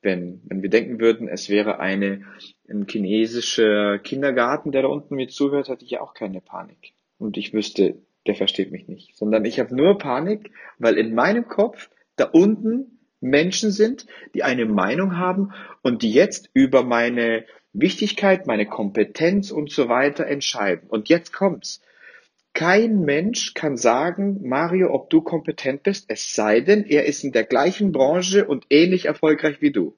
wenn, 0.00 0.42
wenn 0.44 0.62
wir 0.62 0.70
denken 0.70 1.00
würden, 1.00 1.26
es 1.26 1.48
wäre 1.48 1.80
eine, 1.80 2.22
ein 2.68 2.86
chinesischer 2.88 3.98
Kindergarten, 3.98 4.70
der 4.72 4.82
da 4.82 4.88
unten 4.88 5.16
mir 5.16 5.28
zuhört, 5.28 5.68
hätte 5.68 5.84
ich 5.84 5.90
ja 5.90 6.02
auch 6.02 6.14
keine 6.14 6.40
Panik. 6.40 6.92
Und 7.18 7.36
ich 7.36 7.52
wüsste, 7.52 7.96
der 8.26 8.34
versteht 8.34 8.70
mich 8.70 8.88
nicht, 8.88 9.16
sondern 9.16 9.44
ich 9.44 9.58
habe 9.58 9.74
nur 9.74 9.98
Panik, 9.98 10.50
weil 10.78 10.96
in 10.98 11.14
meinem 11.14 11.48
Kopf 11.48 11.90
da 12.16 12.24
unten 12.24 12.98
Menschen 13.20 13.70
sind, 13.70 14.06
die 14.34 14.42
eine 14.42 14.66
Meinung 14.66 15.16
haben 15.16 15.52
und 15.82 16.02
die 16.02 16.12
jetzt 16.12 16.50
über 16.52 16.82
meine 16.82 17.44
Wichtigkeit, 17.72 18.46
meine 18.46 18.66
Kompetenz 18.66 19.50
und 19.50 19.70
so 19.70 19.88
weiter 19.88 20.26
entscheiden. 20.26 20.88
Und 20.88 21.08
jetzt 21.08 21.32
kommt's. 21.32 21.80
Kein 22.54 23.00
Mensch 23.00 23.54
kann 23.54 23.78
sagen, 23.78 24.46
Mario, 24.46 24.92
ob 24.92 25.08
du 25.08 25.22
kompetent 25.22 25.84
bist, 25.84 26.04
es 26.08 26.34
sei 26.34 26.60
denn, 26.60 26.84
er 26.84 27.06
ist 27.06 27.24
in 27.24 27.32
der 27.32 27.44
gleichen 27.44 27.92
Branche 27.92 28.44
und 28.44 28.66
ähnlich 28.68 29.06
erfolgreich 29.06 29.62
wie 29.62 29.72
du. 29.72 29.96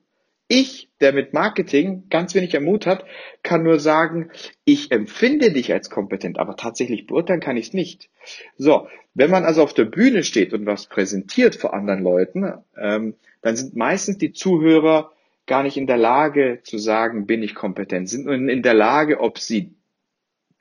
Ich, 0.57 0.89
der 1.01 1.13
mit 1.13 1.33
Marketing 1.35 2.05
ganz 2.11 2.33
wenig 2.37 2.57
am 2.57 2.63
Mut 2.63 2.87
hat, 2.87 3.05
kann 3.43 3.65
nur 3.65 3.81
sagen, 3.81 4.31
ich 4.65 4.93
empfinde 4.93 5.51
dich 5.51 5.73
als 5.73 5.91
kompetent, 5.91 6.39
aber 6.39 6.55
tatsächlich 6.55 7.09
beurteilen 7.09 7.41
kann 7.41 7.57
ich 7.57 7.67
es 7.67 7.73
nicht. 7.75 8.09
So, 8.57 8.87
wenn 9.15 9.33
man 9.33 9.45
also 9.45 9.65
auf 9.65 9.75
der 9.75 9.87
Bühne 9.87 10.23
steht 10.23 10.53
und 10.53 10.65
was 10.65 10.87
präsentiert 10.87 11.57
vor 11.57 11.75
anderen 11.75 12.05
Leuten, 12.05 12.53
ähm, 12.81 13.17
dann 13.43 13.57
sind 13.57 13.75
meistens 13.75 14.19
die 14.19 14.33
Zuhörer 14.33 15.11
gar 15.47 15.65
nicht 15.65 15.77
in 15.77 15.89
der 15.89 15.97
Lage 15.97 16.61
zu 16.63 16.79
sagen, 16.79 17.27
bin 17.27 17.43
ich 17.43 17.57
kompetent, 17.57 18.09
sind 18.09 18.27
nur 18.27 18.35
in 18.35 18.63
der 18.63 18.75
Lage, 18.75 19.19
ob 19.19 19.41
sie 19.41 19.75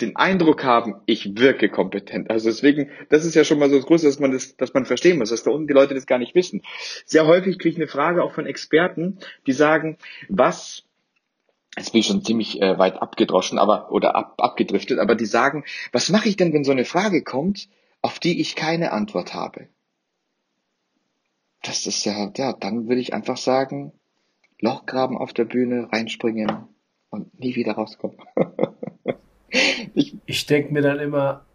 den 0.03 0.15
Eindruck 0.15 0.63
haben, 0.63 0.95
ich 1.05 1.38
wirke 1.38 1.69
kompetent. 1.69 2.29
Also 2.29 2.50
deswegen, 2.50 2.89
das 3.10 3.25
ist 3.25 3.36
ja 3.36 3.43
schon 3.43 3.60
mal 3.60 3.69
so 3.69 3.77
das 3.77 3.86
Große, 3.86 4.05
dass 4.05 4.19
man 4.19 4.31
das, 4.31 4.57
dass 4.57 4.74
man 4.74 4.86
verstehen 4.86 5.17
muss, 5.17 5.29
dass 5.29 5.43
da 5.43 5.51
unten 5.51 5.67
die 5.67 5.74
Leute 5.74 5.93
das 5.93 6.05
gar 6.05 6.19
nicht 6.19 6.36
wissen. 6.36 6.62
Sehr 7.05 7.25
häufig 7.25 7.57
kriege 7.57 7.69
ich 7.69 7.75
eine 7.77 7.88
Frage 7.88 8.24
auch 8.24 8.33
von 8.33 8.45
Experten, 8.45 9.19
die 9.48 9.53
sagen, 9.53 9.98
was 10.29 10.83
Jetzt 11.75 11.91
bin 11.91 12.01
ich 12.01 12.05
schon 12.05 12.24
ziemlich 12.24 12.62
äh, 12.62 12.77
weit 12.77 13.01
abgedroschen, 13.01 13.57
aber 13.57 13.91
oder 13.91 14.15
ab, 14.15 14.36
abgedriftet, 14.38 15.00
aber 15.00 15.15
die 15.15 15.25
sagen, 15.25 15.63
was 15.91 16.10
mache 16.10 16.29
ich 16.29 16.38
denn, 16.38 16.53
wenn 16.53 16.63
so 16.63 16.72
eine 16.72 16.86
Frage 16.86 17.24
kommt, 17.24 17.67
auf 18.03 18.19
die 18.19 18.39
ich 18.39 18.55
keine 18.55 18.91
Antwort 18.91 19.33
habe? 19.33 19.69
Das 21.63 21.88
ist 21.88 22.05
ja, 22.05 22.31
ja, 22.38 22.53
dann 22.53 22.88
würde 22.88 23.01
ich 23.01 23.15
einfach 23.15 23.38
sagen, 23.38 23.91
Lochgraben 24.60 25.17
auf 25.17 25.33
der 25.33 25.45
Bühne, 25.45 25.89
reinspringen 25.91 26.67
und 27.10 27.39
nie 27.39 27.55
wieder 27.55 27.74
rauskommen. 27.74 28.17
ich 29.93 30.15
ich 30.25 30.45
denke 30.45 30.74
mir 30.74 30.81
dann 30.81 31.00
immer, 31.00 31.45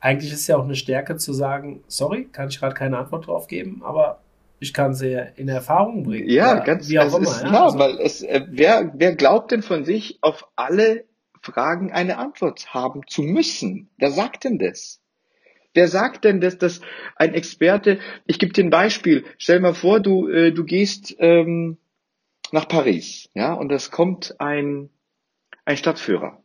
eigentlich 0.00 0.32
ist 0.32 0.40
es 0.40 0.46
ja 0.46 0.58
auch 0.58 0.64
eine 0.64 0.76
Stärke 0.76 1.16
zu 1.16 1.32
sagen, 1.32 1.82
sorry, 1.88 2.28
kann 2.30 2.48
ich 2.48 2.60
gerade 2.60 2.74
keine 2.74 2.98
Antwort 2.98 3.26
drauf 3.26 3.46
geben, 3.46 3.82
aber 3.82 4.20
ich 4.60 4.74
kann 4.74 4.94
sie 4.94 5.18
in 5.36 5.48
Erfahrung 5.48 6.02
bringen. 6.02 6.28
Ja, 6.28 6.58
ganz 6.60 6.88
wie 6.88 6.98
auch 6.98 7.14
immer. 7.14 7.30
Ist 7.30 7.42
ja, 7.42 7.48
klar, 7.48 7.64
also. 7.64 7.78
weil 7.78 7.98
es, 8.00 8.22
äh, 8.22 8.42
wer, 8.48 8.92
wer 8.94 9.14
glaubt 9.14 9.50
denn 9.50 9.62
von 9.62 9.84
sich, 9.84 10.18
auf 10.20 10.46
alle 10.56 11.04
Fragen 11.40 11.92
eine 11.92 12.18
Antwort 12.18 12.72
haben 12.72 13.02
zu 13.06 13.22
müssen? 13.22 13.90
Wer 13.96 14.10
sagt 14.10 14.44
denn 14.44 14.58
das? 14.58 15.00
Wer 15.72 15.88
sagt 15.88 16.24
denn, 16.24 16.40
dass 16.40 16.58
das 16.58 16.80
ein 17.16 17.34
Experte, 17.34 17.98
ich 18.26 18.38
gebe 18.38 18.52
dir 18.52 18.64
ein 18.64 18.70
Beispiel, 18.70 19.24
stell 19.38 19.60
mal 19.60 19.74
vor, 19.74 20.00
du, 20.00 20.28
äh, 20.28 20.52
du 20.52 20.64
gehst 20.64 21.16
ähm, 21.18 21.78
nach 22.52 22.68
Paris, 22.68 23.30
ja, 23.34 23.54
und 23.54 23.72
es 23.72 23.90
kommt 23.90 24.38
ein, 24.38 24.90
ein 25.64 25.76
Stadtführer 25.76 26.43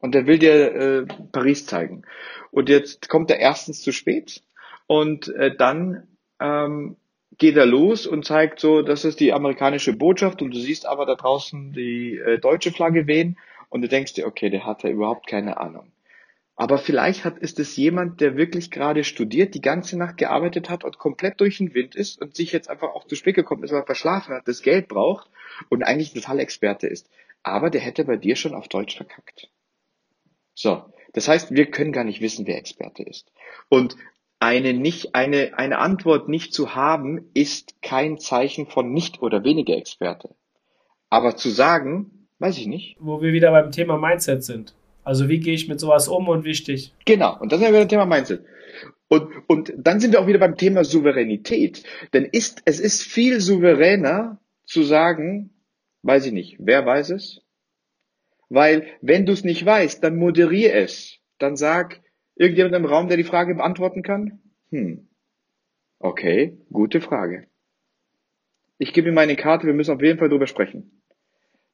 und 0.00 0.14
der 0.14 0.26
will 0.26 0.38
dir 0.38 0.74
äh, 0.74 1.06
Paris 1.32 1.66
zeigen. 1.66 2.02
Und 2.50 2.68
jetzt 2.68 3.08
kommt 3.08 3.30
er 3.30 3.38
erstens 3.38 3.82
zu 3.82 3.92
spät 3.92 4.42
und 4.86 5.28
äh, 5.28 5.54
dann 5.56 6.08
ähm, 6.40 6.96
geht 7.38 7.56
er 7.56 7.66
los 7.66 8.06
und 8.06 8.24
zeigt 8.24 8.60
so, 8.60 8.82
das 8.82 9.04
ist 9.04 9.20
die 9.20 9.32
amerikanische 9.32 9.92
Botschaft 9.92 10.42
und 10.42 10.52
du 10.52 10.58
siehst 10.58 10.86
aber 10.86 11.06
da 11.06 11.14
draußen 11.14 11.72
die 11.72 12.16
äh, 12.18 12.38
deutsche 12.38 12.72
Flagge 12.72 13.06
wehen 13.06 13.38
und 13.68 13.82
du 13.82 13.88
denkst 13.88 14.14
dir, 14.14 14.26
okay, 14.26 14.50
der 14.50 14.66
hat 14.66 14.82
ja 14.82 14.90
überhaupt 14.90 15.26
keine 15.26 15.58
Ahnung. 15.58 15.92
Aber 16.56 16.76
vielleicht 16.76 17.24
hat, 17.24 17.38
ist 17.38 17.58
es 17.58 17.76
jemand, 17.76 18.20
der 18.20 18.36
wirklich 18.36 18.70
gerade 18.70 19.02
studiert, 19.02 19.54
die 19.54 19.62
ganze 19.62 19.96
Nacht 19.96 20.18
gearbeitet 20.18 20.68
hat 20.68 20.84
und 20.84 20.98
komplett 20.98 21.40
durch 21.40 21.56
den 21.56 21.72
Wind 21.72 21.94
ist 21.94 22.20
und 22.20 22.34
sich 22.36 22.52
jetzt 22.52 22.68
einfach 22.68 22.88
auch 22.88 23.06
zu 23.06 23.16
spät 23.16 23.34
gekommen 23.34 23.64
ist, 23.64 23.72
weil 23.72 23.80
er 23.80 23.86
verschlafen 23.86 24.34
hat, 24.34 24.46
das 24.46 24.60
Geld 24.60 24.88
braucht 24.88 25.30
und 25.70 25.82
eigentlich 25.82 26.12
ein 26.12 26.20
totaler 26.20 26.42
Experte 26.42 26.86
ist. 26.86 27.08
Aber 27.42 27.70
der 27.70 27.80
hätte 27.80 28.04
bei 28.04 28.18
dir 28.18 28.36
schon 28.36 28.54
auf 28.54 28.68
Deutsch 28.68 28.96
verkackt. 28.96 29.48
So. 30.54 30.84
Das 31.12 31.26
heißt, 31.26 31.52
wir 31.52 31.66
können 31.66 31.92
gar 31.92 32.04
nicht 32.04 32.20
wissen, 32.20 32.46
wer 32.46 32.58
Experte 32.58 33.02
ist. 33.02 33.32
Und 33.68 33.96
eine 34.38 34.72
nicht, 34.72 35.14
eine, 35.14 35.58
eine 35.58 35.78
Antwort 35.78 36.28
nicht 36.28 36.54
zu 36.54 36.74
haben, 36.74 37.30
ist 37.34 37.82
kein 37.82 38.18
Zeichen 38.18 38.66
von 38.66 38.92
nicht 38.92 39.20
oder 39.22 39.44
weniger 39.44 39.76
Experte. 39.76 40.34
Aber 41.10 41.36
zu 41.36 41.50
sagen, 41.50 42.28
weiß 42.38 42.58
ich 42.58 42.66
nicht. 42.66 42.96
Wo 43.00 43.20
wir 43.20 43.32
wieder 43.32 43.50
beim 43.50 43.70
Thema 43.70 43.98
Mindset 43.98 44.44
sind. 44.44 44.74
Also 45.04 45.28
wie 45.28 45.40
gehe 45.40 45.54
ich 45.54 45.68
mit 45.68 45.80
sowas 45.80 46.08
um 46.08 46.28
und 46.28 46.44
wichtig? 46.44 46.94
Genau, 47.04 47.38
und 47.38 47.52
das 47.52 47.60
ist 47.60 47.66
ja 47.66 47.72
wieder 47.72 47.88
Thema 47.88 48.06
Mindset. 48.06 48.44
Und, 49.08 49.28
und 49.48 49.72
dann 49.76 49.98
sind 49.98 50.12
wir 50.12 50.20
auch 50.20 50.26
wieder 50.26 50.38
beim 50.38 50.56
Thema 50.56 50.84
Souveränität. 50.84 51.82
Denn 52.12 52.24
ist, 52.24 52.62
es 52.64 52.78
ist 52.78 53.02
viel 53.02 53.40
souveräner 53.40 54.40
zu 54.64 54.84
sagen, 54.84 55.50
weiß 56.02 56.26
ich 56.26 56.32
nicht, 56.32 56.56
wer 56.60 56.86
weiß 56.86 57.10
es? 57.10 57.42
Weil 58.50 58.86
wenn 59.00 59.24
du 59.24 59.32
es 59.32 59.44
nicht 59.44 59.64
weißt, 59.64 60.04
dann 60.04 60.16
moderier 60.16 60.74
es. 60.74 61.18
Dann 61.38 61.56
sag, 61.56 62.02
irgendjemand 62.34 62.74
im 62.74 62.84
Raum, 62.84 63.08
der 63.08 63.16
die 63.16 63.24
Frage 63.24 63.54
beantworten 63.54 64.02
kann? 64.02 64.40
Hm. 64.70 65.08
Okay, 65.98 66.58
gute 66.70 67.00
Frage. 67.00 67.46
Ich 68.76 68.92
gebe 68.92 69.08
ihm 69.08 69.14
meine 69.14 69.36
Karte, 69.36 69.66
wir 69.66 69.74
müssen 69.74 69.94
auf 69.94 70.02
jeden 70.02 70.18
Fall 70.18 70.28
drüber 70.28 70.46
sprechen 70.46 71.00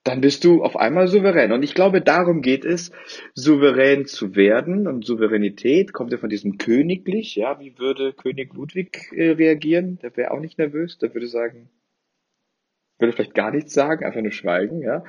dann 0.07 0.21
bist 0.21 0.45
du 0.45 0.63
auf 0.63 0.77
einmal 0.77 1.09
souverän. 1.09 1.51
Und 1.51 1.65
ich 1.65 1.75
glaube, 1.75 2.01
darum 2.01 2.41
geht 2.41 2.65
es, 2.65 2.93
souverän 3.35 4.07
zu 4.07 4.37
werden. 4.37 4.87
Und 4.87 5.05
Souveränität 5.05 5.93
kommt 5.93 6.13
ja 6.13 6.19
von 6.19 6.29
diesem 6.29 6.59
königlich. 6.59 7.35
Ja, 7.35 7.59
wie 7.59 7.77
würde 7.79 8.13
König 8.13 8.55
Ludwig 8.55 9.13
äh, 9.13 9.31
reagieren? 9.31 9.99
Der 10.03 10.17
wäre 10.17 10.31
auch 10.31 10.41
nicht 10.41 10.59
nervös. 10.59 10.99
Der 10.99 11.13
würde 11.13 11.27
sagen, 11.27 11.69
würde 12.99 13.13
vielleicht 13.13 13.35
gar 13.35 13.51
nichts 13.51 13.73
sagen, 13.73 14.05
einfach 14.05 14.21
nur 14.21 14.33
schweigen. 14.33 14.83
Ja, 14.83 15.05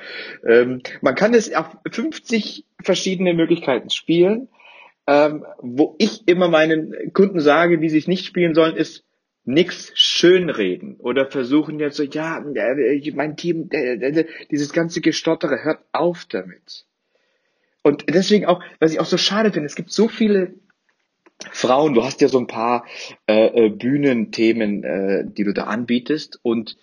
ähm, 0.45 0.81
man 1.01 1.15
kann 1.15 1.33
es 1.33 1.53
auf 1.53 1.77
50 1.89 2.65
verschiedene 2.81 3.33
Möglichkeiten 3.33 3.89
spielen. 3.89 4.49
Ähm, 5.09 5.45
wo 5.59 5.95
ich 5.99 6.27
immer 6.27 6.49
meinen 6.49 7.13
Kunden 7.13 7.39
sage, 7.39 7.79
wie 7.79 7.87
sie 7.87 7.97
es 7.97 8.07
nicht 8.07 8.25
spielen 8.25 8.53
sollen, 8.53 8.75
ist 8.75 9.05
nix 9.45 9.93
schönreden 9.95 10.97
oder 10.97 11.31
versuchen 11.31 11.79
jetzt 11.79 11.95
so, 11.95 12.03
ja, 12.03 12.43
mein 13.13 13.37
Team, 13.37 13.69
dieses 14.51 14.73
ganze 14.73 14.99
Gestottere, 14.99 15.63
hört 15.63 15.79
auf 15.93 16.25
damit. 16.25 16.85
Und 17.81 18.03
deswegen 18.09 18.45
auch, 18.45 18.61
was 18.79 18.91
ich 18.91 18.99
auch 18.99 19.05
so 19.05 19.17
schade 19.17 19.53
finde, 19.53 19.67
es 19.67 19.75
gibt 19.75 19.91
so 19.93 20.09
viele 20.09 20.55
Frauen, 21.51 21.93
du 21.93 22.03
hast 22.03 22.19
ja 22.19 22.27
so 22.27 22.39
ein 22.39 22.47
paar 22.47 22.85
äh, 23.27 23.67
äh, 23.67 23.69
Bühnenthemen, 23.69 24.83
äh, 24.83 25.23
die 25.25 25.45
du 25.45 25.53
da 25.53 25.63
anbietest 25.63 26.39
und 26.41 26.77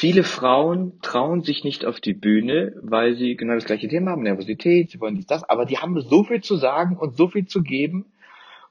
viele 0.00 0.24
Frauen 0.24 0.98
trauen 1.02 1.42
sich 1.42 1.62
nicht 1.62 1.84
auf 1.84 2.00
die 2.00 2.14
Bühne, 2.14 2.72
weil 2.80 3.16
sie 3.16 3.36
genau 3.36 3.54
das 3.54 3.66
gleiche 3.66 3.86
Thema 3.86 4.12
haben, 4.12 4.22
Nervosität, 4.22 4.90
sie 4.90 4.98
wollen 4.98 5.14
dies, 5.14 5.26
das, 5.26 5.44
aber 5.44 5.66
die 5.66 5.76
haben 5.76 6.00
so 6.00 6.24
viel 6.24 6.40
zu 6.40 6.56
sagen 6.56 6.96
und 6.96 7.18
so 7.18 7.28
viel 7.28 7.44
zu 7.46 7.62
geben, 7.62 8.06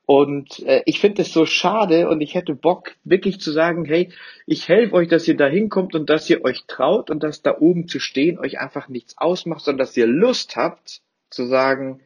und 0.07 0.65
äh, 0.65 0.81
ich 0.87 0.99
finde 0.99 1.21
es 1.21 1.31
so 1.31 1.45
schade 1.45 2.09
und 2.09 2.21
ich 2.21 2.33
hätte 2.33 2.55
Bock, 2.55 2.95
wirklich 3.03 3.39
zu 3.39 3.51
sagen, 3.51 3.85
hey, 3.85 4.09
ich 4.47 4.67
helfe 4.67 4.95
euch, 4.95 5.07
dass 5.07 5.27
ihr 5.27 5.37
da 5.37 5.45
hinkommt 5.45 5.93
und 5.93 6.09
dass 6.09 6.27
ihr 6.31 6.43
euch 6.43 6.65
traut 6.65 7.11
und 7.11 7.21
dass 7.21 7.43
da 7.43 7.55
oben 7.59 7.87
zu 7.87 7.99
stehen 7.99 8.39
euch 8.39 8.59
einfach 8.59 8.89
nichts 8.89 9.19
ausmacht, 9.19 9.63
sondern 9.63 9.85
dass 9.85 9.95
ihr 9.95 10.07
Lust 10.07 10.55
habt 10.55 11.03
zu 11.29 11.45
sagen, 11.45 11.99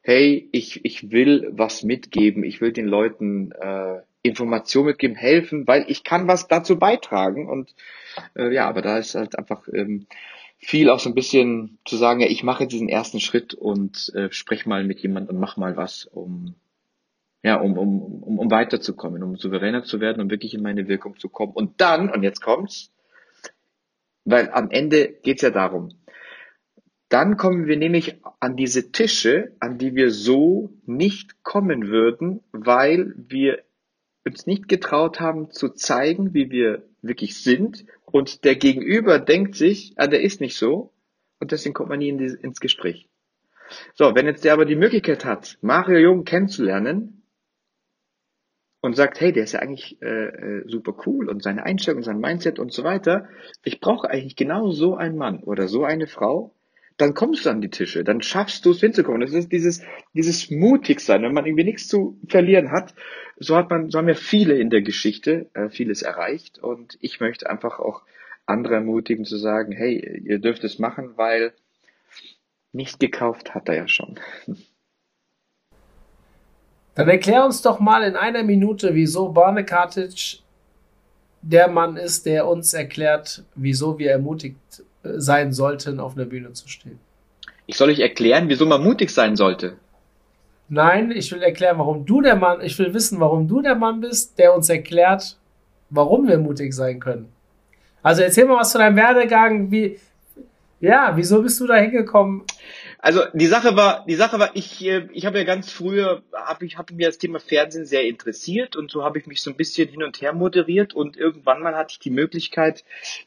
hey, 0.00 0.48
ich, 0.50 0.84
ich 0.84 1.12
will 1.12 1.48
was 1.52 1.84
mitgeben, 1.84 2.42
ich 2.42 2.60
will 2.60 2.72
den 2.72 2.88
Leuten 2.88 3.52
äh, 3.52 4.00
Informationen 4.22 4.88
mitgeben, 4.88 5.16
helfen, 5.16 5.66
weil 5.66 5.84
ich 5.88 6.04
kann 6.04 6.28
was 6.28 6.48
dazu 6.48 6.78
beitragen 6.78 7.48
und 7.48 7.74
äh, 8.36 8.52
ja, 8.52 8.68
aber 8.68 8.82
da 8.82 8.98
ist 8.98 9.14
halt 9.14 9.38
einfach 9.38 9.66
ähm, 9.72 10.06
viel 10.58 10.90
auch 10.90 10.98
so 10.98 11.08
ein 11.08 11.14
bisschen 11.14 11.78
zu 11.84 11.96
sagen, 11.96 12.20
ja, 12.20 12.26
ich 12.26 12.42
mache 12.42 12.66
diesen 12.66 12.88
ersten 12.88 13.20
Schritt 13.20 13.54
und 13.54 14.12
äh, 14.14 14.30
spreche 14.32 14.68
mal 14.68 14.84
mit 14.84 15.00
jemandem 15.00 15.36
und 15.36 15.40
mach 15.40 15.56
mal 15.56 15.76
was, 15.76 16.04
um 16.04 16.54
ja, 17.42 17.56
um, 17.56 17.78
um, 17.78 18.22
um, 18.22 18.38
um 18.40 18.50
weiterzukommen, 18.50 19.22
um 19.22 19.36
souveräner 19.36 19.84
zu 19.84 20.00
werden, 20.00 20.20
um 20.20 20.30
wirklich 20.30 20.54
in 20.54 20.62
meine 20.62 20.88
Wirkung 20.88 21.16
zu 21.18 21.28
kommen. 21.28 21.52
Und 21.52 21.80
dann, 21.80 22.10
und 22.10 22.24
jetzt 22.24 22.42
kommt's, 22.42 22.92
weil 24.24 24.50
am 24.50 24.70
Ende 24.70 25.08
geht's 25.22 25.42
ja 25.42 25.50
darum, 25.50 25.90
dann 27.08 27.36
kommen 27.36 27.66
wir 27.66 27.76
nämlich 27.76 28.16
an 28.40 28.56
diese 28.56 28.92
Tische, 28.92 29.52
an 29.60 29.78
die 29.78 29.94
wir 29.94 30.10
so 30.10 30.70
nicht 30.84 31.42
kommen 31.42 31.88
würden, 31.88 32.40
weil 32.52 33.14
wir 33.16 33.62
uns 34.28 34.46
nicht 34.46 34.68
getraut 34.68 35.20
haben 35.20 35.50
zu 35.50 35.70
zeigen, 35.70 36.34
wie 36.34 36.50
wir 36.50 36.84
wirklich 37.02 37.42
sind. 37.42 37.84
Und 38.04 38.44
der 38.44 38.56
Gegenüber 38.56 39.18
denkt 39.18 39.54
sich, 39.54 39.92
ah, 39.96 40.06
der 40.06 40.22
ist 40.22 40.40
nicht 40.40 40.56
so. 40.56 40.92
Und 41.40 41.52
deswegen 41.52 41.74
kommt 41.74 41.90
man 41.90 41.98
nie 41.98 42.08
in 42.08 42.18
die, 42.18 42.36
ins 42.42 42.60
Gespräch. 42.60 43.08
So, 43.94 44.14
wenn 44.14 44.26
jetzt 44.26 44.44
der 44.44 44.54
aber 44.54 44.64
die 44.64 44.76
Möglichkeit 44.76 45.24
hat, 45.24 45.58
Mario 45.60 45.98
Jung 45.98 46.24
kennenzulernen 46.24 47.22
und 48.80 48.96
sagt, 48.96 49.20
hey, 49.20 49.32
der 49.32 49.44
ist 49.44 49.52
ja 49.52 49.60
eigentlich 49.60 50.00
äh, 50.00 50.06
äh 50.06 50.62
super 50.66 50.94
cool 51.06 51.28
und 51.28 51.42
seine 51.42 51.64
Einstellung, 51.64 52.02
sein 52.02 52.18
Mindset 52.18 52.58
und 52.58 52.72
so 52.72 52.84
weiter. 52.84 53.28
Ich 53.64 53.80
brauche 53.80 54.08
eigentlich 54.08 54.36
genau 54.36 54.70
so 54.70 54.94
einen 54.94 55.16
Mann 55.16 55.42
oder 55.42 55.68
so 55.68 55.84
eine 55.84 56.06
Frau, 56.06 56.54
dann 56.98 57.14
kommst 57.14 57.46
du 57.46 57.50
an 57.50 57.60
die 57.60 57.70
Tische, 57.70 58.02
dann 58.02 58.20
schaffst 58.22 58.66
du 58.66 58.72
es 58.72 58.80
hinzukommen. 58.80 59.20
Das 59.20 59.32
ist 59.32 59.52
dieses, 59.52 59.82
dieses 60.14 60.50
mutig 60.50 61.00
sein, 61.00 61.22
wenn 61.22 61.32
man 61.32 61.46
irgendwie 61.46 61.64
nichts 61.64 61.86
zu 61.86 62.20
verlieren 62.28 62.72
hat. 62.72 62.94
So 63.40 63.56
hat 63.56 63.70
man, 63.70 63.90
so 63.90 63.98
haben 63.98 64.08
ja 64.08 64.14
viele 64.14 64.58
in 64.58 64.70
der 64.70 64.82
Geschichte 64.82 65.48
äh, 65.54 65.68
vieles 65.68 66.02
erreicht 66.02 66.58
und 66.58 66.98
ich 67.00 67.20
möchte 67.20 67.48
einfach 67.48 67.78
auch 67.78 68.02
andere 68.46 68.74
ermutigen 68.74 69.24
zu 69.24 69.36
sagen, 69.36 69.72
hey, 69.72 70.22
ihr 70.24 70.38
dürft 70.38 70.64
es 70.64 70.78
machen, 70.78 71.16
weil 71.16 71.52
nicht 72.72 72.98
gekauft 73.00 73.54
hat 73.54 73.68
er 73.68 73.76
ja 73.76 73.88
schon. 73.88 74.18
Dann 76.94 77.08
erklär 77.08 77.44
uns 77.44 77.62
doch 77.62 77.78
mal 77.78 78.02
in 78.02 78.16
einer 78.16 78.42
Minute, 78.42 78.94
wieso 78.94 79.28
Barnekatic 79.28 80.40
der 81.42 81.68
Mann 81.68 81.96
ist, 81.96 82.26
der 82.26 82.48
uns 82.48 82.74
erklärt, 82.74 83.44
wieso 83.54 84.00
wir 84.00 84.10
ermutigt 84.10 84.82
sein 85.04 85.52
sollten, 85.52 86.00
auf 86.00 86.16
einer 86.16 86.26
Bühne 86.26 86.52
zu 86.54 86.68
stehen. 86.68 86.98
Ich 87.66 87.76
soll 87.76 87.90
euch 87.90 88.00
erklären, 88.00 88.48
wieso 88.48 88.66
man 88.66 88.82
mutig 88.82 89.10
sein 89.10 89.36
sollte. 89.36 89.76
Nein, 90.68 91.10
ich 91.10 91.32
will 91.32 91.42
erklären, 91.42 91.78
warum 91.78 92.04
du 92.04 92.20
der 92.20 92.36
Mann, 92.36 92.60
ich 92.60 92.78
will 92.78 92.92
wissen, 92.92 93.20
warum 93.20 93.48
du 93.48 93.62
der 93.62 93.74
Mann 93.74 94.00
bist, 94.00 94.38
der 94.38 94.54
uns 94.54 94.68
erklärt, 94.68 95.38
warum 95.88 96.28
wir 96.28 96.38
mutig 96.38 96.74
sein 96.74 97.00
können. 97.00 97.32
Also 98.02 98.22
erzähl 98.22 98.44
mal 98.44 98.58
was 98.58 98.72
von 98.72 98.80
deinem 98.80 98.96
Werdegang, 98.96 99.70
wie, 99.70 99.98
ja, 100.80 101.12
wieso 101.16 101.42
bist 101.42 101.58
du 101.60 101.66
da 101.66 101.76
hingekommen? 101.76 102.44
Also 103.00 103.22
die 103.32 103.46
Sache 103.46 103.76
war, 103.76 104.04
die 104.06 104.16
Sache 104.16 104.38
war, 104.38 104.50
ich, 104.54 104.84
äh, 104.84 105.08
ich 105.12 105.24
habe 105.24 105.38
ja 105.38 105.44
ganz 105.44 105.70
früher, 105.70 106.22
habe 106.32 106.66
ich 106.66 106.78
habe 106.78 106.92
mir 106.94 107.06
das 107.06 107.18
Thema 107.18 107.38
Fernsehen 107.38 107.86
sehr 107.86 108.06
interessiert 108.06 108.74
und 108.74 108.90
so 108.90 109.04
habe 109.04 109.18
ich 109.18 109.26
mich 109.26 109.40
so 109.40 109.50
ein 109.50 109.56
bisschen 109.56 109.88
hin 109.88 110.02
und 110.02 110.20
her 110.20 110.32
moderiert 110.32 110.94
und 110.94 111.16
irgendwann 111.16 111.62
mal 111.62 111.76
hatte 111.76 111.92
ich 111.92 111.98
die 112.00 112.10
Möglichkeit, 112.10 112.84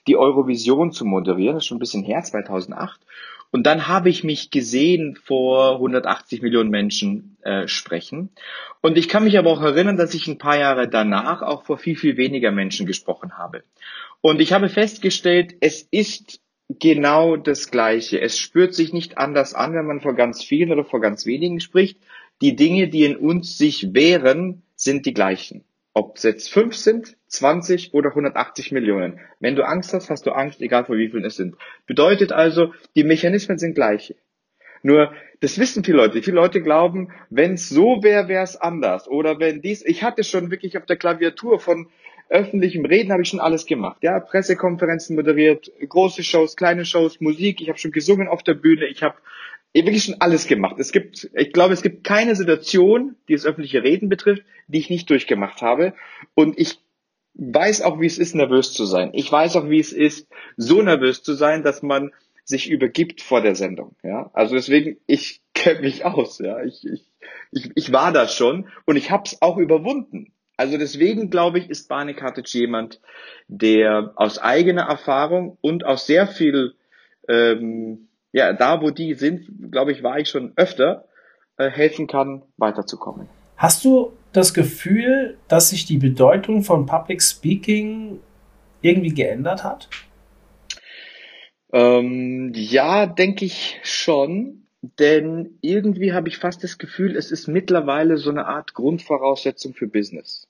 die 0.08 0.18
Eurovision 0.18 0.92
zu 0.92 1.06
moderieren, 1.06 1.56
das 1.56 1.64
ist 1.64 1.68
schon 1.68 1.78
ein 1.78 1.80
bisschen 1.80 2.04
her, 2.04 2.22
2008. 2.22 3.00
Und 3.52 3.64
dann 3.68 3.88
habe 3.88 4.10
ich 4.10 4.24
mich 4.24 4.50
gesehen 4.50 5.18
vor 5.22 5.74
180 5.76 6.42
Millionen 6.42 6.70
Menschen 6.70 7.38
äh, 7.42 7.68
sprechen. 7.68 8.30
Und 8.82 8.98
ich 8.98 9.10
kann 9.10 9.26
mich 9.26 9.38
aber 9.38 9.52
auch 9.52 9.62
erinnern, 9.62 9.98
dass 9.98 10.14
ich 10.14 10.28
ein 10.28 10.38
paar 10.38 10.58
Jahre 10.58 10.88
danach 10.88 11.42
auch 11.42 11.66
vor 11.66 11.78
viel, 11.78 11.98
viel 11.98 12.16
weniger 12.16 12.52
Menschen 12.52 12.86
gesprochen 12.86 13.38
habe. 13.38 13.64
Und 14.22 14.40
ich 14.40 14.54
habe 14.54 14.70
festgestellt, 14.70 15.56
es 15.60 15.82
ist 15.92 16.40
genau 16.80 17.36
das 17.36 17.72
Gleiche. 17.72 18.22
Es 18.22 18.38
spürt 18.38 18.74
sich 18.74 18.94
nicht 18.94 19.18
anders 19.18 19.54
an, 19.54 19.74
wenn 19.74 19.86
man 19.86 20.00
vor 20.00 20.16
ganz 20.16 20.44
vielen 20.44 20.72
oder 20.72 20.86
vor 20.86 21.02
ganz 21.02 21.26
wenigen 21.26 21.60
spricht. 21.60 22.00
Die 22.42 22.56
Dinge, 22.56 22.88
die 22.88 23.04
in 23.04 23.18
uns 23.18 23.58
sich 23.58 23.94
wehren, 23.94 24.64
sind 24.76 25.06
die 25.06 25.14
gleichen. 25.14 25.66
Ob 25.94 26.16
es 26.16 26.24
jetzt 26.24 26.52
fünf 26.52 26.76
sind, 26.76 27.18
20 27.32 27.94
oder 27.94 28.10
180 28.10 28.72
Millionen. 28.72 29.20
Wenn 29.40 29.56
du 29.56 29.64
Angst 29.64 29.94
hast, 29.94 30.10
hast 30.10 30.26
du 30.26 30.32
Angst, 30.32 30.62
egal 30.62 30.86
vor 30.86 30.98
wie 30.98 31.10
vielen 31.10 31.26
es 31.26 31.36
sind. 31.36 31.56
Bedeutet 31.88 32.34
also, 32.34 32.74
die 32.96 33.06
Mechanismen 33.06 33.58
sind 33.58 33.74
gleiche. 33.74 34.16
Nur, 34.84 35.14
das 35.40 35.58
wissen 35.58 35.84
viele 35.84 35.98
Leute. 35.98 36.22
Viele 36.22 36.36
Leute 36.36 36.62
glauben, 36.62 37.10
wenn 37.30 37.54
es 37.54 37.70
so 37.70 38.04
wäre, 38.04 38.28
wäre 38.28 38.44
es 38.44 38.58
anders. 38.58 39.08
Oder 39.08 39.40
wenn 39.40 39.62
dies, 39.62 39.84
ich 39.86 40.04
hatte 40.04 40.24
schon 40.24 40.52
wirklich 40.52 40.78
auf 40.78 40.86
der 40.86 40.98
Klaviatur 40.98 41.60
von 41.60 41.88
öffentlichem 42.30 42.86
Reden 42.86 43.12
habe 43.12 43.22
ich 43.22 43.30
schon 43.30 43.40
alles 43.40 43.66
gemacht. 43.66 43.98
Ja, 44.02 44.20
Pressekonferenzen 44.20 45.16
moderiert, 45.16 45.72
große 45.88 46.24
Shows, 46.24 46.56
kleine 46.56 46.86
Shows, 46.86 47.22
Musik. 47.22 47.62
Ich 47.62 47.70
habe 47.70 47.80
schon 47.80 47.92
gesungen 47.92 48.28
auf 48.28 48.44
der 48.44 48.54
Bühne. 48.56 48.88
Ich 48.88 49.04
habe 49.04 49.16
wirklich 49.74 50.04
schon 50.04 50.20
alles 50.20 50.48
gemacht. 50.48 50.78
Es 50.80 50.92
gibt, 50.92 51.30
ich 51.34 51.54
glaube, 51.54 51.74
es 51.74 51.82
gibt 51.82 52.04
keine 52.04 52.36
Situation, 52.36 53.16
die 53.28 53.34
das 53.34 53.46
öffentliche 53.46 53.84
Reden 53.84 54.10
betrifft, 54.10 54.44
die 54.68 54.80
ich 54.80 54.90
nicht 54.90 55.10
durchgemacht 55.10 55.62
habe. 55.62 55.94
Und 56.34 56.58
ich 56.58 56.80
weiß 57.36 57.82
auch, 57.82 58.00
wie 58.00 58.06
es 58.06 58.18
ist, 58.18 58.36
nervös 58.36 58.74
zu 58.74 58.86
sein. 58.86 59.12
Ich 59.14 59.32
weiß 59.32 59.56
auch, 59.56 59.70
wie 59.70 59.80
es 59.80 59.94
ist, 59.94 60.28
so 60.58 60.82
nervös 60.82 61.24
zu 61.24 61.34
sein, 61.34 61.64
dass 61.64 61.82
man 61.82 62.12
sich 62.44 62.70
übergibt 62.70 63.22
vor 63.22 63.42
der 63.42 63.56
Sendung. 63.56 63.96
Ja, 64.04 64.30
also 64.34 64.56
deswegen, 64.56 64.98
ich 65.08 65.42
kenne 65.54 65.82
mich 65.82 66.06
aus. 66.06 66.40
Ja, 66.40 66.64
ich, 66.64 66.86
ich, 66.86 67.10
ich, 67.52 67.72
ich 67.76 67.92
war 67.92 68.12
das 68.12 68.36
schon 68.36 68.68
und 68.86 68.96
ich 68.96 69.12
habe 69.12 69.24
es 69.26 69.42
auch 69.42 69.58
überwunden. 69.58 70.34
Also 70.58 70.78
deswegen 70.78 71.32
glaube 71.32 71.58
ich, 71.58 71.70
ist 71.70 71.88
Barney 71.88 72.14
Katic 72.14 72.54
jemand, 72.54 73.02
der 73.48 74.14
aus 74.16 74.38
eigener 74.38 74.84
Erfahrung 74.84 75.58
und 75.62 75.86
aus 75.86 76.06
sehr 76.06 76.28
viel, 76.28 76.76
ähm, 77.28 78.10
ja, 78.32 78.54
da 78.54 78.82
wo 78.82 78.92
die 78.92 79.16
sind, 79.16 79.72
glaube 79.72 79.92
ich, 79.92 80.04
war 80.04 80.20
ich 80.20 80.30
schon 80.30 80.54
öfter, 80.58 81.06
äh, 81.58 81.70
helfen 81.70 82.06
kann, 82.08 82.44
weiterzukommen. 82.58 83.28
Hast 83.58 83.84
du 83.86 84.14
das 84.34 84.54
Gefühl, 84.54 85.38
dass 85.48 85.70
sich 85.70 85.86
die 85.86 85.98
Bedeutung 85.98 86.64
von 86.64 86.86
Public 86.86 87.22
Speaking 87.22 88.20
irgendwie 88.82 89.14
geändert 89.14 89.64
hat? 89.64 89.90
Ähm, 91.74 92.52
ja, 92.56 93.06
denke 93.06 93.46
ich 93.46 93.80
schon. 93.84 94.58
Denn 94.82 95.60
irgendwie 95.62 96.12
habe 96.12 96.28
ich 96.28 96.40
fast 96.40 96.64
das 96.64 96.80
Gefühl, 96.80 97.16
es 97.16 97.32
ist 97.32 97.48
mittlerweile 97.48 98.18
so 98.18 98.32
eine 98.32 98.48
Art 98.48 98.74
Grundvoraussetzung 98.74 99.76
für 99.76 99.88
Business. 99.88 100.48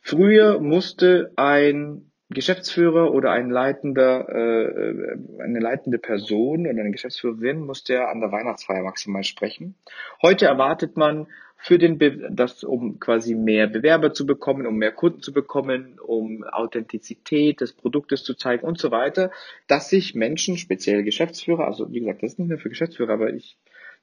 Früher 0.00 0.58
musste 0.58 1.32
ein 1.36 2.10
Geschäftsführer 2.30 3.12
oder 3.12 3.32
ein 3.32 3.50
leitender, 3.50 4.28
äh, 4.28 5.42
eine 5.42 5.60
leitende 5.60 5.98
Person 5.98 6.60
oder 6.60 6.70
eine 6.70 6.90
Geschäftsführerin 6.90 7.60
musste 7.60 7.94
ja 7.94 8.08
an 8.08 8.20
der 8.20 8.32
Weihnachtsfeier 8.32 8.82
maximal 8.82 9.22
sprechen. 9.22 9.76
Heute 10.22 10.46
erwartet 10.46 10.96
man 10.96 11.26
für 11.66 11.78
den, 11.78 11.98
Be 11.98 12.28
das, 12.30 12.62
um 12.62 13.00
quasi 13.00 13.34
mehr 13.34 13.66
Bewerber 13.66 14.12
zu 14.12 14.24
bekommen, 14.24 14.68
um 14.68 14.76
mehr 14.76 14.92
Kunden 14.92 15.20
zu 15.20 15.32
bekommen, 15.32 15.98
um 15.98 16.44
Authentizität 16.44 17.60
des 17.60 17.72
Produktes 17.72 18.22
zu 18.22 18.34
zeigen 18.34 18.64
und 18.64 18.78
so 18.78 18.92
weiter, 18.92 19.32
dass 19.66 19.90
sich 19.90 20.14
Menschen, 20.14 20.58
speziell 20.58 21.02
Geschäftsführer, 21.02 21.66
also 21.66 21.90
wie 21.90 21.98
gesagt, 21.98 22.22
das 22.22 22.32
ist 22.32 22.38
nicht 22.38 22.50
nur 22.50 22.58
für 22.58 22.68
Geschäftsführer, 22.68 23.14
aber 23.14 23.34
ich 23.34 23.58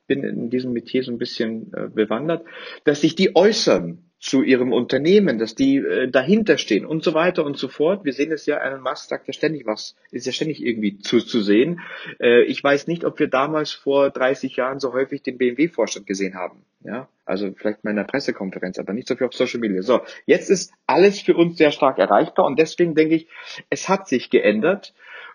bin 0.08 0.26
in 0.26 0.49
diesem 0.49 0.73
Metier 0.73 1.04
so 1.04 1.13
ein 1.13 1.17
bisschen 1.17 1.71
äh, 1.73 1.88
bewandert, 1.88 2.45
dass 2.84 2.99
sich 2.99 3.15
die 3.15 3.34
äußern 3.34 4.04
zu 4.19 4.41
ihrem 4.41 4.73
Unternehmen, 4.73 5.39
dass 5.39 5.56
die 5.56 5.78
äh, 5.78 6.10
dahinter 6.10 6.58
stehen 6.58 6.86
und 6.86 7.02
so 7.02 7.13
weiter 7.13 7.45
und 7.45 7.58
so 7.58 7.69
fort. 7.69 8.04
Wir 8.04 8.12
sehen 8.12 8.34
es 8.34 8.45
ja, 8.45 8.58
Elon 8.58 8.82
Musk 8.82 9.08
sagt 9.08 9.28
ja 9.28 9.34
ständig 9.34 9.65
was, 9.65 9.95
ist 10.12 10.26
ja 10.26 10.34
ständig 10.34 10.62
irgendwie 10.62 10.97
zuzusehen. 10.97 11.80
Äh, 12.19 12.43
ich 12.43 12.62
weiß 12.62 12.88
nicht, 12.88 13.06
ob 13.06 13.19
wir 13.19 13.28
damals 13.30 13.71
vor 13.71 14.10
30 14.10 14.58
Jahren 14.58 14.82
so 14.82 14.91
häufig 14.91 15.23
den 15.23 15.38
BMW-Vorstand 15.38 16.06
gesehen 16.06 16.36
haben. 16.36 16.65
Ja, 16.84 17.08
also 17.26 17.52
vielleicht 17.54 17.84
mal 17.84 17.91
in 17.91 18.00
einer 18.00 18.08
Pressekonferenz, 18.08 18.78
aber 18.78 18.93
nicht 18.93 19.08
so 19.08 19.15
viel 19.15 19.28
auf 19.28 19.34
Social 19.34 19.60
Media. 19.62 19.82
So, 19.82 20.02
jetzt 20.26 20.50
ist 20.50 20.74
alles 20.86 21.22
für 21.22 21.36
uns 21.36 21.58
sehr 21.58 21.72
stark 21.72 21.98
erreichbar 21.98 22.46
und 22.46 22.60
deswegen 22.60 22.93
denke 22.93 23.15
ich, 23.15 23.28
es 23.69 23.88
hat 23.88 24.08
sich 24.08 24.30
geändert 24.30 24.93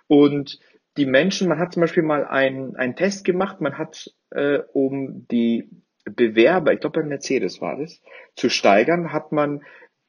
und 0.09 0.61
die 0.99 1.07
Menschen, 1.07 1.49
man 1.49 1.59
hat 1.59 1.73
zum 1.73 1.81
Beispiel 1.81 2.03
mal 2.03 2.27
einen, 2.27 2.77
einen 2.77 2.97
Test 2.97 3.25
gemacht, 3.25 3.61
man 3.61 3.79
hat 3.79 4.13
äh, 4.31 4.59
um 4.73 5.27
die 5.31 5.71
Bewerber, 6.05 6.73
ich 6.73 6.81
glaube 6.81 7.01
bei 7.01 7.07
Mercedes 7.07 7.61
war 7.61 7.79
das, 7.79 8.03
zu 8.35 8.51
steigern, 8.51 9.13
hat 9.13 9.33
man 9.33 9.63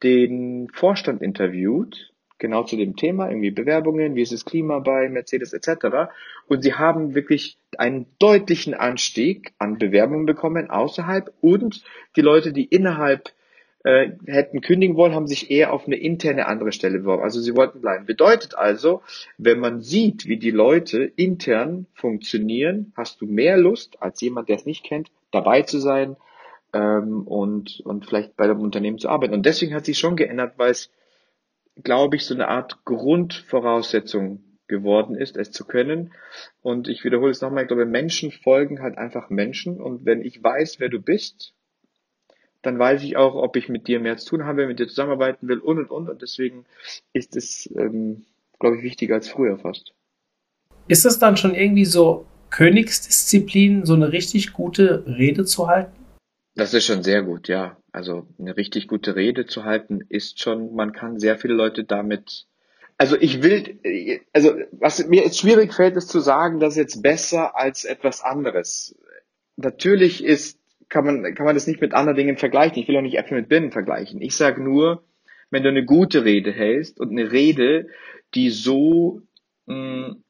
den 0.04 0.69
Vorstand 0.73 1.21
interviewt, 1.21 2.08
genau 2.39 2.63
zu 2.63 2.78
dem 2.78 2.95
Thema, 2.95 3.30
irgendwie 3.30 3.52
Bewerbungen, 3.52 4.15
wie 4.15 4.21
ist 4.21 4.32
das 4.32 4.45
Klima 4.45 4.80
bei 4.80 5.10
Mercedes 5.10 5.54
etc. 5.54 6.12
Und 6.47 6.63
sie 6.63 6.73
haben 6.73 7.13
wirklich 7.13 7.58
einen 7.78 8.08
deutlichen 8.17 8.73
Anstieg 8.73 9.54
an 9.58 9.78
Bewerbungen 9.78 10.25
bekommen 10.25 10.69
außerhalb 10.69 11.32
und 11.41 11.84
die 12.15 12.21
Leute, 12.21 12.54
die 12.54 12.65
innerhalb 12.65 13.32
äh, 13.84 14.12
hätten 14.25 14.62
kündigen 14.62 14.95
wollen, 14.95 15.15
haben 15.15 15.28
sich 15.28 15.52
eher 15.52 15.71
auf 15.71 15.86
eine 15.86 15.95
interne 15.95 16.47
andere 16.47 16.71
Stelle 16.71 16.99
beworben. 16.99 17.23
Also 17.23 17.39
sie 17.39 17.56
wollten 17.56 17.82
bleiben. 17.82 18.06
Bedeutet 18.06 18.56
also, 18.56 19.02
wenn 19.38 19.60
man 19.60 19.82
sieht, 19.82 20.25
wie 20.28 20.38
die 20.38 20.52
Leute 20.52 21.04
intern 21.04 21.86
funktionieren, 21.93 22.91
hast 22.97 23.21
du 23.21 23.25
mehr 23.25 23.58
Lust 23.58 24.02
als 24.02 24.19
jemand, 24.21 24.49
der 24.49 24.58
es 24.58 24.65
nicht 24.65 24.84
kennt, 24.84 25.12
dabei 25.32 25.62
zu 25.62 25.80
sein, 25.80 26.17
ähm, 26.73 27.23
und, 27.28 27.82
und 27.82 28.06
vielleicht 28.06 28.36
bei 28.36 28.47
dem 28.47 28.60
Unternehmen 28.60 28.99
zu 28.99 29.10
arbeiten. 29.10 29.34
Und 29.34 29.45
deswegen 29.45 29.73
hat 29.73 29.86
sich 29.86 29.97
schon 29.97 30.15
geändert, 30.15 30.54
weil 30.58 30.71
es, 30.71 30.91
glaube 31.83 32.15
ich, 32.15 32.25
so 32.25 32.33
eine 32.33 32.47
Art 32.47 32.83
Grundvoraussetzung 32.85 34.43
geworden 34.67 35.15
ist, 35.15 35.35
es 35.35 35.51
zu 35.51 35.65
können. 35.65 36.13
Und 36.61 36.87
ich 36.87 37.03
wiederhole 37.03 37.31
es 37.31 37.41
nochmal, 37.41 37.63
ich 37.63 37.67
glaube, 37.67 37.85
Menschen 37.85 38.31
folgen 38.31 38.81
halt 38.81 38.97
einfach 38.97 39.29
Menschen. 39.29 39.81
Und 39.81 40.05
wenn 40.05 40.21
ich 40.21 40.41
weiß, 40.41 40.79
wer 40.79 40.89
du 40.89 41.01
bist, 41.01 41.53
dann 42.61 42.77
weiß 42.77 43.03
ich 43.03 43.17
auch, 43.17 43.35
ob 43.35 43.55
ich 43.55 43.69
mit 43.69 43.87
dir 43.87 43.99
mehr 43.99 44.17
zu 44.17 44.29
tun 44.29 44.45
habe, 44.45 44.67
mit 44.67 44.79
dir 44.79 44.87
zusammenarbeiten 44.87 45.47
will 45.47 45.59
und 45.59 45.79
und 45.79 45.91
und. 45.91 46.09
Und 46.09 46.21
deswegen 46.21 46.65
ist 47.13 47.35
es, 47.35 47.69
ähm, 47.75 48.25
glaube 48.59 48.77
ich, 48.77 48.83
wichtiger 48.83 49.15
als 49.15 49.29
früher 49.29 49.57
fast. 49.57 49.93
Ist 50.87 51.05
es 51.05 51.19
dann 51.19 51.37
schon 51.37 51.55
irgendwie 51.55 51.85
so 51.85 52.25
Königsdisziplin, 52.49 53.85
so 53.85 53.93
eine 53.93 54.11
richtig 54.11 54.53
gute 54.53 55.05
Rede 55.05 55.45
zu 55.45 55.67
halten? 55.67 55.98
Das 56.55 56.73
ist 56.73 56.85
schon 56.85 57.03
sehr 57.03 57.23
gut, 57.23 57.47
ja. 57.47 57.77
Also 57.91 58.27
eine 58.38 58.57
richtig 58.57 58.88
gute 58.88 59.15
Rede 59.15 59.45
zu 59.45 59.63
halten 59.63 60.01
ist 60.09 60.39
schon, 60.39 60.75
man 60.75 60.93
kann 60.93 61.19
sehr 61.19 61.38
viele 61.38 61.53
Leute 61.53 61.83
damit. 61.83 62.45
Also 62.97 63.15
ich 63.19 63.41
will, 63.41 63.79
also 64.33 64.55
was 64.71 65.05
mir 65.07 65.23
jetzt 65.23 65.39
schwierig 65.39 65.73
fällt, 65.73 65.95
ist 65.95 66.09
zu 66.09 66.19
sagen, 66.19 66.59
das 66.59 66.73
ist 66.73 66.77
jetzt 66.77 67.01
besser 67.01 67.55
als 67.55 67.85
etwas 67.85 68.21
anderes. 68.21 68.95
Natürlich 69.55 70.23
ist, 70.23 70.59
kann 70.89 71.05
man, 71.05 71.35
kann 71.35 71.45
man 71.45 71.55
das 71.55 71.67
nicht 71.67 71.81
mit 71.81 71.93
anderen 71.93 72.17
Dingen 72.17 72.38
vergleichen. 72.38 72.81
Ich 72.81 72.88
will 72.88 72.97
auch 72.97 73.01
nicht 73.01 73.17
Äpfel 73.17 73.38
mit 73.38 73.49
Birnen 73.49 73.71
vergleichen. 73.71 74.21
Ich 74.21 74.35
sage 74.35 74.62
nur, 74.62 75.03
wenn 75.49 75.63
du 75.63 75.69
eine 75.69 75.85
gute 75.85 76.25
Rede 76.25 76.51
hältst 76.51 76.99
und 76.99 77.12
eine 77.12 77.31
Rede, 77.31 77.88
die 78.33 78.49
so 78.49 79.21
mh, 79.65 79.75
mm, 79.75 80.23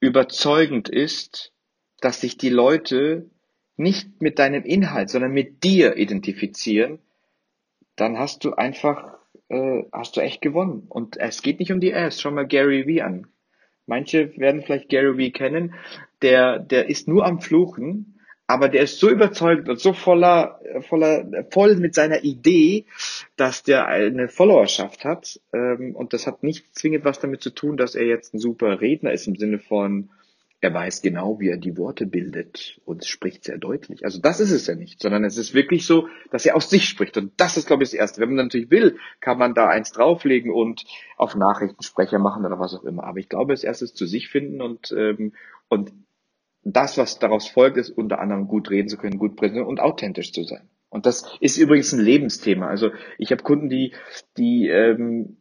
überzeugend 0.00 0.88
ist, 0.88 1.52
dass 2.00 2.20
sich 2.20 2.36
die 2.36 2.50
Leute 2.50 3.30
nicht 3.76 4.20
mit 4.20 4.38
deinem 4.38 4.64
Inhalt, 4.64 5.10
sondern 5.10 5.32
mit 5.32 5.64
dir 5.64 5.96
identifizieren, 5.96 6.98
dann 7.96 8.18
hast 8.18 8.44
du 8.44 8.54
einfach, 8.54 9.18
äh, 9.48 9.84
hast 9.92 10.16
du 10.16 10.20
echt 10.20 10.40
gewonnen. 10.40 10.86
Und 10.88 11.16
es 11.16 11.42
geht 11.42 11.58
nicht 11.58 11.72
um 11.72 11.80
die 11.80 11.94
Ass. 11.94 12.20
Schau 12.20 12.30
mal 12.30 12.46
Gary 12.46 12.86
Vee 12.86 13.02
an. 13.02 13.26
Manche 13.86 14.36
werden 14.38 14.62
vielleicht 14.62 14.88
Gary 14.88 15.16
Vee 15.16 15.30
kennen. 15.30 15.74
Der, 16.22 16.58
der 16.58 16.88
ist 16.88 17.08
nur 17.08 17.26
am 17.26 17.40
Fluchen, 17.40 18.18
aber 18.46 18.68
der 18.68 18.82
ist 18.82 18.98
so 18.98 19.08
überzeugt 19.08 19.68
und 19.68 19.80
so 19.80 19.92
voller, 19.92 20.60
voller, 20.88 21.46
voll 21.50 21.76
mit 21.76 21.94
seiner 21.94 22.22
Idee, 22.22 22.86
dass 23.36 23.62
der 23.62 23.86
eine 23.86 24.28
Followerschaft 24.28 25.04
hat. 25.04 25.40
Ähm, 25.52 25.96
und 25.96 26.12
das 26.12 26.26
hat 26.26 26.42
nicht 26.42 26.74
zwingend 26.74 27.04
was 27.04 27.18
damit 27.18 27.42
zu 27.42 27.50
tun, 27.50 27.76
dass 27.76 27.94
er 27.94 28.04
jetzt 28.04 28.34
ein 28.34 28.38
super 28.38 28.80
Redner 28.80 29.12
ist 29.12 29.26
im 29.26 29.36
Sinne 29.36 29.58
von, 29.58 30.10
er 30.62 30.72
weiß 30.72 31.02
genau, 31.02 31.40
wie 31.40 31.48
er 31.48 31.56
die 31.56 31.76
Worte 31.76 32.06
bildet 32.06 32.80
und 32.84 33.04
spricht 33.04 33.42
sehr 33.42 33.58
deutlich. 33.58 34.04
Also 34.04 34.20
das 34.20 34.38
ist 34.38 34.52
es 34.52 34.68
ja 34.68 34.76
nicht, 34.76 35.02
sondern 35.02 35.24
es 35.24 35.36
ist 35.36 35.54
wirklich 35.54 35.84
so, 35.84 36.06
dass 36.30 36.46
er 36.46 36.54
aus 36.54 36.70
sich 36.70 36.88
spricht. 36.88 37.16
Und 37.16 37.32
das 37.36 37.56
ist, 37.56 37.66
glaube 37.66 37.82
ich, 37.82 37.90
das 37.90 37.98
Erste. 37.98 38.20
Wenn 38.20 38.28
man 38.28 38.46
natürlich 38.46 38.70
will, 38.70 38.96
kann 39.20 39.38
man 39.38 39.54
da 39.54 39.66
eins 39.66 39.90
drauflegen 39.90 40.52
und 40.52 40.84
auf 41.16 41.34
Nachrichtensprecher 41.34 42.20
machen 42.20 42.46
oder 42.46 42.60
was 42.60 42.74
auch 42.74 42.84
immer. 42.84 43.02
Aber 43.02 43.18
ich 43.18 43.28
glaube, 43.28 43.52
das 43.52 43.64
Erste 43.64 43.86
ist 43.86 43.96
zu 43.96 44.06
sich 44.06 44.28
finden 44.28 44.62
und, 44.62 44.94
ähm, 44.96 45.32
und 45.68 45.92
das, 46.62 46.96
was 46.96 47.18
daraus 47.18 47.48
folgt, 47.48 47.76
ist 47.76 47.90
unter 47.90 48.20
anderem 48.20 48.46
gut 48.46 48.70
reden 48.70 48.88
zu 48.88 48.96
können, 48.96 49.18
gut 49.18 49.34
präsentieren 49.34 49.66
und 49.66 49.80
authentisch 49.80 50.32
zu 50.32 50.44
sein. 50.44 50.70
Und 50.90 51.06
das 51.06 51.24
ist 51.40 51.56
übrigens 51.56 51.92
ein 51.92 52.00
Lebensthema. 52.00 52.68
Also 52.68 52.90
ich 53.18 53.32
habe 53.32 53.42
Kunden, 53.42 53.68
die, 53.68 53.94
die 54.36 54.68
ähm, 54.68 55.38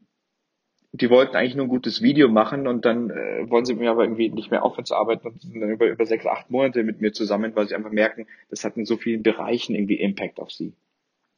die 0.93 1.09
wollten 1.09 1.35
eigentlich 1.35 1.55
nur 1.55 1.65
ein 1.65 1.69
gutes 1.69 2.01
Video 2.01 2.27
machen 2.27 2.67
und 2.67 2.83
dann 2.83 3.09
äh, 3.09 3.49
wollen 3.49 3.63
sie 3.63 3.75
mir 3.75 3.91
aber 3.91 4.03
irgendwie 4.03 4.29
nicht 4.29 4.51
mehr 4.51 4.63
aufhören 4.63 4.85
zu 4.85 4.95
arbeiten 4.95 5.27
und 5.27 5.41
sind 5.41 5.59
dann 5.59 5.69
über, 5.69 5.87
über 5.87 6.05
sechs, 6.05 6.25
acht 6.25 6.49
Monate 6.49 6.83
mit 6.83 6.99
mir 6.99 7.13
zusammen, 7.13 7.55
weil 7.55 7.67
sie 7.67 7.75
einfach 7.75 7.91
merken, 7.91 8.27
das 8.49 8.65
hat 8.65 8.75
in 8.75 8.85
so 8.85 8.97
vielen 8.97 9.23
Bereichen 9.23 9.73
irgendwie 9.73 9.95
Impact 9.95 10.39
auf 10.39 10.51
sie. 10.51 10.73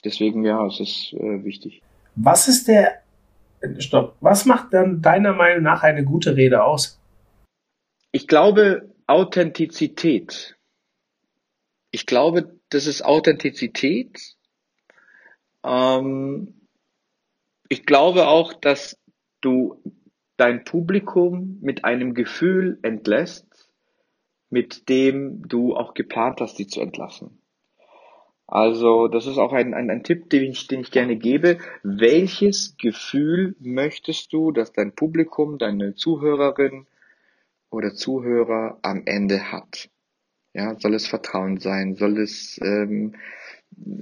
Deswegen, 0.04 0.44
ja, 0.44 0.66
es 0.66 0.80
ist 0.80 1.14
äh, 1.14 1.44
wichtig. 1.44 1.82
Was 2.16 2.48
ist 2.48 2.68
der, 2.68 3.04
stopp, 3.78 4.16
was 4.22 4.46
macht 4.46 4.74
dann 4.74 5.02
deiner 5.02 5.34
Meinung 5.34 5.64
nach 5.64 5.84
eine 5.84 6.04
gute 6.04 6.36
Rede 6.36 6.64
aus? 6.64 7.00
Ich 8.12 8.28
glaube, 8.28 8.90
Authentizität. 9.06 10.58
Ich 11.92 12.08
glaube, 12.08 12.60
das 12.70 12.88
ist 12.88 13.06
Authentizität. 13.06 14.36
Ähm, 15.64 16.56
ich 17.70 17.86
glaube 17.86 18.28
auch, 18.28 18.54
dass 18.54 19.00
du 19.44 19.82
dein 20.38 20.64
Publikum 20.64 21.60
mit 21.62 21.86
einem 21.86 22.14
Gefühl 22.14 22.80
entlässt, 22.82 23.48
mit 24.50 24.90
dem 24.90 25.48
du 25.48 25.76
auch 25.76 25.94
geplant 25.94 26.42
hast, 26.42 26.58
sie 26.58 26.68
zu 26.68 26.82
entlassen. 26.82 27.40
Also 28.46 29.08
das 29.08 29.26
ist 29.26 29.38
auch 29.38 29.54
ein, 29.54 29.74
ein, 29.74 29.90
ein 29.90 30.04
Tipp, 30.04 30.30
den 30.30 30.44
ich, 30.44 30.68
den 30.68 30.82
ich 30.82 30.92
gerne 30.92 31.16
gebe. 31.16 31.58
Welches 31.82 32.76
Gefühl 32.78 33.56
möchtest 33.60 34.34
du, 34.34 34.52
dass 34.52 34.74
dein 34.74 34.94
Publikum, 34.94 35.58
deine 35.58 35.96
Zuhörerin 35.96 36.86
oder 37.70 37.94
Zuhörer 37.96 38.78
am 38.82 39.04
Ende 39.06 39.52
hat? 39.52 39.90
Ja, 40.54 40.78
soll 40.80 40.94
es 40.94 41.08
Vertrauen 41.08 41.58
sein? 41.58 41.96
Soll 41.96 42.20
es 42.20 42.60
ähm, 42.62 43.16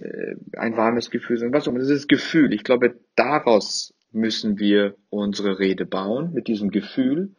äh, 0.01 0.35
ein 0.57 0.75
warmes 0.75 1.11
Gefühl 1.11 1.37
sein? 1.37 1.53
Was 1.53 1.65
auch 1.65 1.71
immer. 1.71 1.79
Das 1.79 1.89
ist 1.89 2.01
das 2.01 2.07
Gefühl. 2.07 2.53
Ich 2.53 2.65
glaube, 2.65 2.99
daraus 3.15 3.93
müssen 4.11 4.59
wir 4.59 4.95
unsere 5.09 5.59
Rede 5.59 5.85
bauen 5.85 6.33
mit 6.33 6.47
diesem 6.47 6.71
Gefühl? 6.71 7.31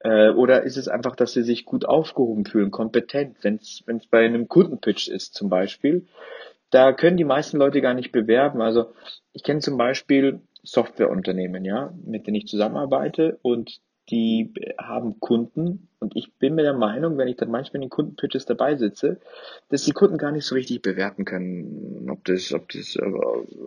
Äh, 0.00 0.30
oder 0.30 0.62
ist 0.62 0.76
es 0.76 0.88
einfach, 0.88 1.16
dass 1.16 1.32
sie 1.32 1.42
sich 1.42 1.64
gut 1.64 1.84
aufgehoben 1.84 2.44
fühlen, 2.44 2.70
kompetent, 2.70 3.36
wenn 3.42 3.56
es 3.56 4.06
bei 4.10 4.24
einem 4.24 4.48
Kundenpitch 4.48 5.08
ist 5.08 5.34
zum 5.34 5.48
Beispiel? 5.48 6.06
Da 6.70 6.92
können 6.92 7.16
die 7.16 7.24
meisten 7.24 7.58
Leute 7.58 7.80
gar 7.80 7.94
nicht 7.94 8.12
bewerben. 8.12 8.60
Also 8.60 8.92
ich 9.32 9.42
kenne 9.42 9.60
zum 9.60 9.76
Beispiel 9.76 10.40
Softwareunternehmen, 10.62 11.64
ja, 11.64 11.92
mit 12.04 12.26
denen 12.26 12.36
ich 12.36 12.46
zusammenarbeite 12.46 13.38
und 13.42 13.80
die 14.10 14.52
haben 14.76 15.20
Kunden 15.20 15.88
und 16.00 16.16
ich 16.16 16.34
bin 16.34 16.56
mir 16.56 16.62
der 16.62 16.74
Meinung, 16.74 17.16
wenn 17.16 17.28
ich 17.28 17.36
dann 17.36 17.50
manchmal 17.50 17.76
in 17.76 17.82
den 17.82 17.90
Kundenpitches 17.90 18.44
dabei 18.44 18.76
sitze, 18.76 19.20
dass 19.68 19.84
die 19.84 19.92
Kunden 19.92 20.18
gar 20.18 20.32
nicht 20.32 20.44
so 20.44 20.56
richtig 20.56 20.82
bewerten 20.82 21.24
können, 21.24 22.08
ob 22.10 22.24
das, 22.24 22.52
ob 22.52 22.68
das, 22.70 22.98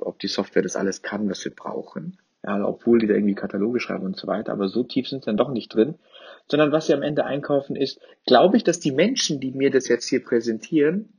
ob 0.01 0.19
die 0.19 0.27
Software 0.27 0.63
das 0.63 0.75
alles 0.75 1.01
kann, 1.01 1.29
was 1.29 1.45
wir 1.45 1.55
brauchen 1.55 2.17
ja, 2.45 2.63
obwohl 2.65 2.99
die 2.99 3.07
da 3.07 3.13
irgendwie 3.13 3.35
Kataloge 3.35 3.79
schreiben 3.79 4.05
und 4.05 4.17
so 4.17 4.27
weiter, 4.27 4.51
aber 4.51 4.67
so 4.67 4.83
tief 4.83 5.07
sind 5.07 5.23
sie 5.23 5.27
dann 5.27 5.37
doch 5.37 5.49
nicht 5.49 5.73
drin, 5.73 5.95
sondern 6.47 6.71
was 6.71 6.87
sie 6.87 6.93
am 6.93 7.01
Ende 7.01 7.25
einkaufen 7.25 7.75
ist, 7.75 7.99
glaube 8.25 8.57
ich, 8.57 8.63
dass 8.63 8.79
die 8.79 8.91
Menschen, 8.91 9.39
die 9.39 9.51
mir 9.51 9.71
das 9.71 9.87
jetzt 9.87 10.09
hier 10.09 10.23
präsentieren, 10.23 11.13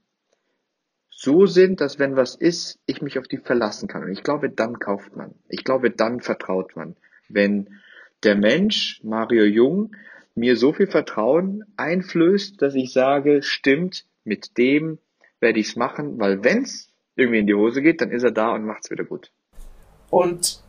so 1.09 1.47
sind, 1.47 1.81
dass 1.81 1.99
wenn 1.99 2.17
was 2.17 2.35
ist, 2.35 2.79
ich 2.87 3.01
mich 3.01 3.19
auf 3.19 3.27
die 3.27 3.39
verlassen 3.39 3.89
kann. 3.89 4.03
Und 4.03 4.11
ich 4.11 4.23
glaube, 4.23 4.51
dann 4.51 4.79
kauft 4.79 5.17
man. 5.17 5.35
Ich 5.49 5.65
glaube, 5.65 5.91
dann 5.91 6.21
vertraut 6.21 6.77
man. 6.77 6.97
Wenn 7.29 7.81
der 8.25 8.35
Mensch, 8.35 9.01
Mario 9.03 9.45
Jung, 9.45 9.97
mir 10.35 10.57
so 10.57 10.73
viel 10.73 10.89
Vertrauen 10.89 11.65
einflößt, 11.77 12.61
dass 12.61 12.75
ich 12.75 12.93
sage, 12.93 13.43
stimmt, 13.43 14.05
mit 14.25 14.59
dem 14.59 14.99
werde 15.41 15.61
ich 15.61 15.69
es 15.69 15.77
machen, 15.77 16.19
weil 16.19 16.43
wenn's 16.43 16.93
irgendwie 17.17 17.39
in 17.39 17.47
die 17.47 17.55
Hose 17.55 17.81
geht, 17.81 18.01
dann 18.01 18.11
ist 18.11 18.25
er 18.25 18.33
da 18.33 18.53
und 18.53 18.65
macht's 18.65 18.91
wieder 18.91 19.05
gut. 19.05 19.31
Und 20.11 20.64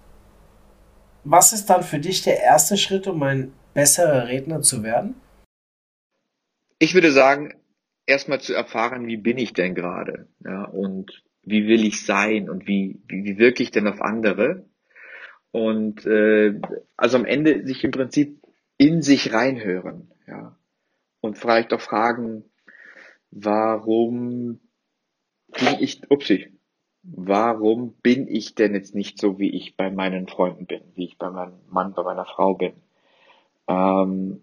was 1.26 1.54
ist 1.54 1.66
dann 1.66 1.84
für 1.84 2.00
dich 2.00 2.22
der 2.22 2.42
erste 2.42 2.78
Schritt, 2.78 3.08
um 3.08 3.22
ein 3.24 3.52
besserer 3.74 4.28
Redner 4.28 4.62
zu 4.62 4.84
werden? 4.84 5.16
Ich 6.80 6.94
würde 6.94 7.12
sagen, 7.12 7.54
erstmal 8.06 8.40
zu 8.40 8.54
erfahren, 8.54 9.08
wie 9.08 9.18
bin 9.18 9.38
ich 9.38 9.54
denn 9.54 9.76
gerade, 9.76 10.28
ja, 10.44 10.64
und 10.64 11.24
wie 11.44 11.68
will 11.68 11.86
ich 11.86 12.06
sein 12.06 12.50
und 12.50 12.68
wie, 12.68 13.02
wie, 13.08 13.24
wie 13.24 13.38
wirke 13.38 13.64
ich 13.64 13.72
denn 13.72 13.88
auf 13.88 14.02
andere? 14.02 14.66
Und 15.52 16.06
äh, 16.06 16.60
also 16.98 17.18
am 17.18 17.26
Ende 17.26 17.66
sich 17.66 17.84
im 17.84 17.92
Prinzip 17.92 18.42
in 18.78 19.02
sich 19.02 19.34
reinhören, 19.34 20.12
ja. 20.28 20.58
Und 21.22 21.38
vielleicht 21.38 21.74
auch 21.74 21.82
fragen, 21.82 22.44
warum 23.32 24.60
bin 25.48 25.78
ich, 25.80 26.02
upsie, 26.10 26.55
warum 27.06 27.94
bin 28.02 28.28
ich 28.28 28.56
denn 28.56 28.74
jetzt 28.74 28.96
nicht 28.96 29.20
so, 29.20 29.40
wie 29.40 29.50
ich 29.50 29.78
bei 29.78 29.90
meinen 29.92 30.28
Freunden 30.28 30.66
bin, 30.66 30.82
wie 30.96 31.06
ich 31.06 31.18
bei 31.18 31.30
meinem 31.30 31.54
Mann, 31.70 31.94
bei 31.94 32.04
meiner 32.04 32.26
Frau 32.26 32.56
bin? 32.56 32.74
Ähm, 33.68 34.42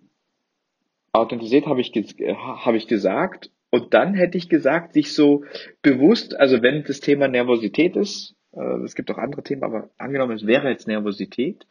Authentizität 1.12 1.66
habe 1.66 1.80
ich, 1.80 1.92
hab 1.92 2.74
ich 2.74 2.86
gesagt. 2.86 3.50
Und 3.70 3.94
dann 3.94 4.14
hätte 4.14 4.36
ich 4.36 4.48
gesagt, 4.48 4.92
sich 4.92 5.14
so 5.14 5.44
bewusst, 5.80 6.38
also 6.38 6.62
wenn 6.62 6.84
das 6.84 7.00
Thema 7.00 7.26
Nervosität 7.26 7.96
ist, 7.96 8.36
äh, 8.52 8.82
es 8.84 8.94
gibt 8.94 9.10
auch 9.10 9.18
andere 9.18 9.42
Themen, 9.42 9.62
aber 9.62 9.88
angenommen, 9.96 10.36
es 10.36 10.46
wäre 10.46 10.68
jetzt 10.68 10.86
Nervosität, 10.86 11.66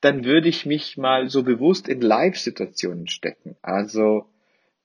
dann 0.00 0.24
würde 0.24 0.48
ich 0.48 0.64
mich 0.64 0.96
mal 0.96 1.28
so 1.28 1.42
bewusst 1.42 1.88
in 1.88 2.00
Live-Situationen 2.00 3.08
stecken. 3.08 3.56
Also 3.62 4.26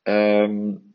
ähm, 0.05 0.94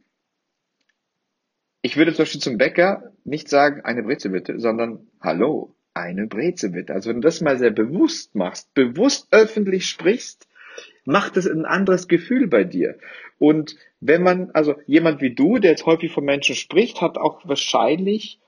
ich 1.82 1.96
würde 1.96 2.12
zum 2.12 2.22
Beispiel 2.22 2.40
zum 2.40 2.58
Bäcker 2.58 3.12
nicht 3.24 3.48
sagen, 3.48 3.82
eine 3.82 4.02
Breze 4.02 4.30
bitte, 4.30 4.60
sondern 4.60 5.06
hallo, 5.20 5.74
eine 5.94 6.26
Breze 6.26 6.70
bitte. 6.70 6.92
Also 6.92 7.10
wenn 7.10 7.20
du 7.20 7.26
das 7.26 7.40
mal 7.40 7.58
sehr 7.58 7.70
bewusst 7.70 8.34
machst, 8.34 8.72
bewusst 8.74 9.28
öffentlich 9.30 9.86
sprichst, 9.86 10.46
macht 11.04 11.36
es 11.36 11.46
ein 11.46 11.64
anderes 11.64 12.08
Gefühl 12.08 12.46
bei 12.46 12.64
dir. 12.64 12.98
Und 13.38 13.76
wenn 14.00 14.22
man, 14.22 14.50
also 14.52 14.74
jemand 14.86 15.20
wie 15.20 15.34
du, 15.34 15.58
der 15.58 15.72
jetzt 15.72 15.86
häufig 15.86 16.12
von 16.12 16.24
Menschen 16.24 16.54
spricht, 16.54 17.00
hat 17.00 17.16
auch 17.16 17.46
wahrscheinlich 17.46 18.38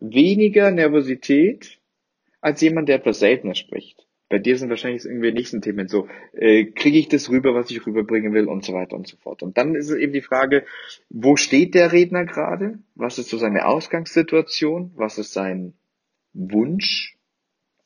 weniger 0.00 0.70
Nervosität 0.70 1.78
als 2.40 2.60
jemand, 2.60 2.88
der 2.88 2.96
etwas 2.96 3.20
seltener 3.20 3.54
spricht. 3.54 4.06
Bei 4.32 4.38
dir 4.38 4.56
sind 4.56 4.70
wahrscheinlich 4.70 5.04
irgendwie 5.04 5.30
die 5.30 5.36
nächsten 5.36 5.60
Themen 5.60 5.88
so, 5.88 6.08
äh, 6.32 6.64
kriege 6.64 6.96
ich 6.96 7.10
das 7.10 7.28
rüber, 7.28 7.54
was 7.54 7.70
ich 7.70 7.86
rüberbringen 7.86 8.32
will 8.32 8.48
und 8.48 8.64
so 8.64 8.72
weiter 8.72 8.96
und 8.96 9.06
so 9.06 9.18
fort. 9.18 9.42
Und 9.42 9.58
dann 9.58 9.74
ist 9.74 9.90
es 9.90 9.96
eben 9.98 10.14
die 10.14 10.22
Frage, 10.22 10.64
wo 11.10 11.36
steht 11.36 11.74
der 11.74 11.92
Redner 11.92 12.24
gerade? 12.24 12.78
Was 12.94 13.18
ist 13.18 13.28
so 13.28 13.36
seine 13.36 13.66
Ausgangssituation? 13.66 14.92
Was 14.94 15.18
ist 15.18 15.34
sein 15.34 15.74
Wunsch? 16.32 17.18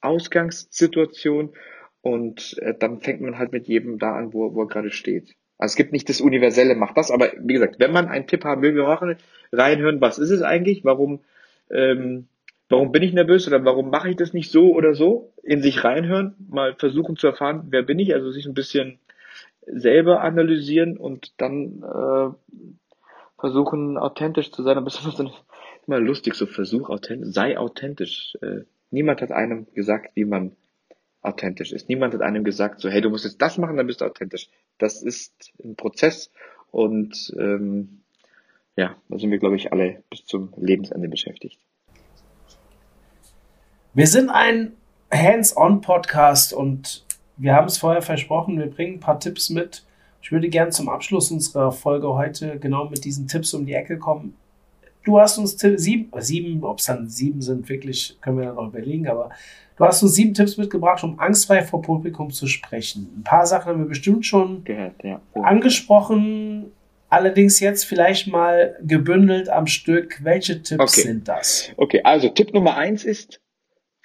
Ausgangssituation? 0.01 1.53
Und 2.01 2.57
äh, 2.61 2.75
dann 2.79 3.01
fängt 3.01 3.23
man 3.23 3.39
halt 3.39 3.51
mit 3.51 3.67
jedem 3.67 3.99
da 3.99 4.15
an, 4.15 4.33
wo, 4.33 4.55
wo 4.55 4.63
er 4.63 4.69
gerade 4.69 4.93
steht. 4.93 5.35
Also 5.59 5.73
es 5.73 5.77
gibt 5.77 5.91
nicht 5.91 6.09
das 6.09 6.21
Universelle, 6.21 6.77
macht 6.77 6.97
das, 6.97 7.11
aber 7.11 7.33
wie 7.41 7.55
gesagt, 7.55 7.81
wenn 7.81 7.91
man 7.91 8.07
einen 8.07 8.29
Tipp 8.29 8.45
haben 8.45 8.63
will, 8.63 8.77
wir 8.77 8.85
machen 8.85 9.17
reinhören, 9.51 10.01
was 10.01 10.19
ist 10.21 10.31
es 10.31 10.43
eigentlich, 10.43 10.85
warum 10.85 11.25
ähm, 11.73 12.29
warum 12.69 12.93
bin 12.93 13.03
ich 13.03 13.13
nervös 13.13 13.47
oder 13.47 13.65
warum 13.65 13.91
mache 13.91 14.11
ich 14.11 14.17
das 14.17 14.33
nicht 14.33 14.51
so 14.51 14.75
oder 14.75 14.95
so, 14.95 15.33
in 15.43 15.63
sich 15.63 15.85
reinhören, 15.85 16.35
mal 16.49 16.75
versuchen 16.75 17.17
zu 17.17 17.27
erfahren, 17.27 17.67
wer 17.71 17.83
bin 17.83 17.99
ich, 17.99 18.15
also 18.15 18.31
sich 18.31 18.47
ein 18.47 18.55
bisschen 18.55 18.99
selber 19.67 20.21
analysieren 20.23 20.97
und 20.97 21.33
dann 21.41 21.83
äh, 21.83 22.61
versuchen 23.39 23.99
authentisch 23.99 24.53
zu 24.53 24.63
sein. 24.63 24.77
Aber 24.77 24.87
es 24.87 25.05
ist 25.05 25.23
immer 25.87 26.01
lustig, 26.01 26.35
so 26.35 26.47
Versuch 26.47 26.89
authentisch, 26.91 27.33
sei 27.33 27.59
authentisch. 27.59 28.37
Äh, 28.43 28.63
niemand 28.91 29.23
hat 29.23 29.33
einem 29.33 29.67
gesagt, 29.75 30.11
wie 30.15 30.25
man 30.25 30.53
authentisch 31.23 31.73
ist. 31.73 31.89
Niemand 31.89 32.15
hat 32.15 32.23
einem 32.23 32.45
gesagt, 32.45 32.81
so 32.81 32.89
hey, 32.89 33.01
du 33.01 33.11
musst 33.11 33.25
jetzt 33.25 33.43
das 33.43 33.59
machen, 33.59 33.77
dann 33.77 33.87
bist 33.87 34.01
du 34.01 34.05
authentisch. 34.05 34.49
Das 34.79 35.03
ist 35.03 35.53
ein 35.63 35.75
Prozess 35.75 36.31
und 36.71 37.35
ähm, 37.39 38.03
ja, 38.77 38.97
da 39.09 39.19
sind 39.19 39.31
wir, 39.31 39.39
glaube 39.39 39.57
ich, 39.57 39.73
alle 39.73 40.03
bis 40.11 40.25
zum 40.27 40.53
Lebensende 40.57 41.09
beschäftigt. 41.09 41.59
Wir 43.97 44.07
sind 44.07 44.29
ein 44.29 44.73
Hands-on-Podcast 45.11 46.53
und 46.53 47.07
wir 47.39 47.55
haben 47.55 47.67
es 47.67 47.79
vorher 47.79 48.03
versprochen, 48.03 48.59
wir 48.59 48.67
bringen 48.67 48.97
ein 48.97 49.01
paar 49.01 49.19
Tipps 49.19 49.49
mit. 49.49 49.85
Ich 50.21 50.31
würde 50.31 50.51
gerne 50.51 50.71
zum 50.71 50.91
Abschluss 50.91 51.31
unserer 51.31 51.73
Folge 51.73 52.07
heute 52.09 52.59
genau 52.59 52.91
mit 52.91 53.07
diesen 53.07 53.27
Tipps 53.27 53.55
um 53.55 53.65
die 53.65 53.73
Ecke 53.73 53.99
kommen. 53.99 54.37
Du 55.03 55.19
hast 55.19 55.39
uns 55.39 55.57
sieben, 55.59 56.11
sieben 56.19 56.63
ob 56.63 56.81
es 56.81 56.85
dann 56.85 57.09
sieben 57.09 57.41
sind, 57.41 57.71
wirklich, 57.71 58.19
können 58.21 58.37
wir 58.37 58.45
dann 58.45 58.57
noch 58.57 58.69
überlegen, 58.69 59.09
aber 59.09 59.31
du 59.79 59.85
hast 59.87 60.03
uns 60.03 60.13
sieben 60.13 60.35
Tipps 60.35 60.59
mitgebracht, 60.59 61.03
um 61.03 61.19
angstfrei 61.19 61.63
vor 61.63 61.81
Publikum 61.81 62.31
zu 62.31 62.49
sprechen. 62.49 63.09
Ein 63.17 63.25
paar 63.25 63.47
Sachen 63.47 63.71
haben 63.71 63.79
wir 63.79 63.89
bestimmt 63.89 64.27
schon 64.27 64.63
Gehört, 64.65 65.03
ja. 65.05 65.23
angesprochen, 65.33 66.67
allerdings 67.09 67.61
jetzt 67.61 67.85
vielleicht 67.85 68.27
mal 68.27 68.77
gebündelt 68.83 69.49
am 69.49 69.67
Stück. 69.67 70.23
Welche 70.23 70.63
Tipps 70.63 70.83
okay. 70.83 71.01
sind 71.01 71.29
das? 71.29 71.71
Okay, 71.79 72.03
also 72.05 72.29
Tipp 72.29 72.53
Nummer 72.53 72.77
eins 72.77 73.03
ist, 73.03 73.41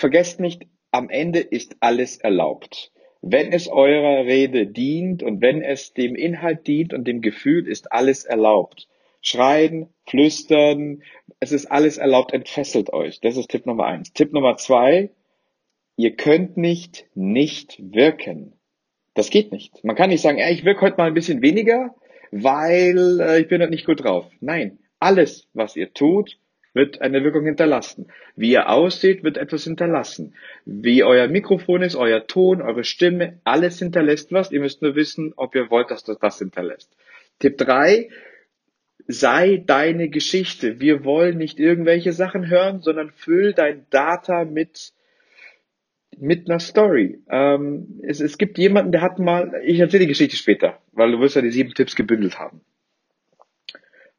Vergesst 0.02 0.40
nicht, 0.40 0.66
am 0.90 1.12
Ende 1.12 1.38
ist 1.42 1.76
alles 1.80 2.18
erlaubt. 2.18 2.92
Wenn 3.22 3.54
es 3.54 3.68
eurer 3.68 4.26
Rede 4.26 4.66
dient 4.66 5.22
und 5.22 5.42
wenn 5.42 5.62
es 5.62 5.94
dem 5.94 6.16
Inhalt 6.16 6.66
dient 6.66 6.92
und 6.96 7.08
dem 7.08 7.22
Gefühl, 7.22 7.68
ist 7.68 7.92
alles 7.92 8.26
erlaubt. 8.26 8.88
Schreien, 9.22 9.90
flüstern, 10.08 11.04
es 11.40 11.52
ist 11.52 11.68
alles 11.68 12.00
erlaubt, 12.00 12.34
entfesselt 12.34 12.92
euch. 12.92 13.22
Das 13.22 13.38
ist 13.38 13.52
Tipp 13.52 13.68
Nummer 13.68 13.86
eins. 13.86 14.12
Tipp 14.12 14.34
Nummer 14.34 14.58
zwei, 14.58 15.12
ihr 15.98 16.16
könnt 16.16 16.58
nicht 16.58 17.06
nicht 17.14 17.78
wirken. 17.80 18.54
Das 19.14 19.30
geht 19.30 19.52
nicht. 19.52 19.84
Man 19.84 19.96
kann 19.96 20.10
nicht 20.10 20.24
sagen, 20.24 20.40
ich 20.40 20.66
wirke 20.66 20.82
heute 20.82 20.98
mal 20.98 21.10
ein 21.10 21.14
bisschen 21.14 21.44
weniger, 21.44 21.94
weil 22.32 23.20
äh, 23.22 23.42
ich 23.42 23.48
bin 23.48 23.62
halt 23.62 23.70
nicht 23.70 23.86
gut 23.86 24.04
drauf. 24.04 24.26
Nein, 24.40 24.80
alles, 25.00 25.48
was 25.54 25.76
ihr 25.76 25.94
tut, 25.94 26.40
wird 26.74 27.02
eine 27.02 27.24
Wirkung 27.24 27.46
hinterlassen. 27.46 28.08
Wie 28.36 28.52
ihr 28.52 28.70
aussieht, 28.70 29.24
wird 29.24 29.38
etwas 29.38 29.64
hinterlassen. 29.64 30.36
Wie 30.66 31.04
euer 31.04 31.28
Mikrofon 31.28 31.82
ist, 31.82 31.96
euer 31.96 32.28
Ton, 32.28 32.62
eure 32.62 32.84
Stimme, 32.84 33.40
alles 33.44 33.80
hinterlässt 33.80 34.32
was. 34.32 34.52
Ihr 34.52 34.62
müsst 34.62 34.82
nur 34.82 34.96
wissen, 34.96 35.34
ob 35.36 35.56
ihr 35.56 35.70
wollt, 35.70 35.92
dass 35.92 36.04
das 36.04 36.20
das 36.20 36.40
hinterlässt. 36.40 36.96
Tipp 37.40 37.58
drei: 37.58 38.10
Sei 39.08 39.62
deine 39.66 40.10
Geschichte. 40.10 40.80
Wir 40.80 41.04
wollen 41.04 41.38
nicht 41.38 41.60
irgendwelche 41.60 42.14
Sachen 42.14 42.50
hören, 42.50 42.82
sondern 42.82 43.12
füll 43.12 43.54
dein 43.54 43.86
Data 43.90 44.46
mit 44.46 44.94
mit 46.18 46.50
einer 46.50 46.60
Story. 46.60 47.20
Ähm, 47.30 48.02
es, 48.04 48.20
es 48.20 48.38
gibt 48.38 48.58
jemanden, 48.58 48.92
der 48.92 49.02
hat 49.02 49.18
mal, 49.18 49.62
ich 49.64 49.80
erzähle 49.80 50.02
die 50.02 50.10
Geschichte 50.10 50.36
später, 50.36 50.80
weil 50.92 51.12
du 51.12 51.20
wirst 51.20 51.36
ja 51.36 51.42
die 51.42 51.52
sieben 51.52 51.74
Tipps 51.74 51.96
gebündelt 51.96 52.38
haben. 52.38 52.62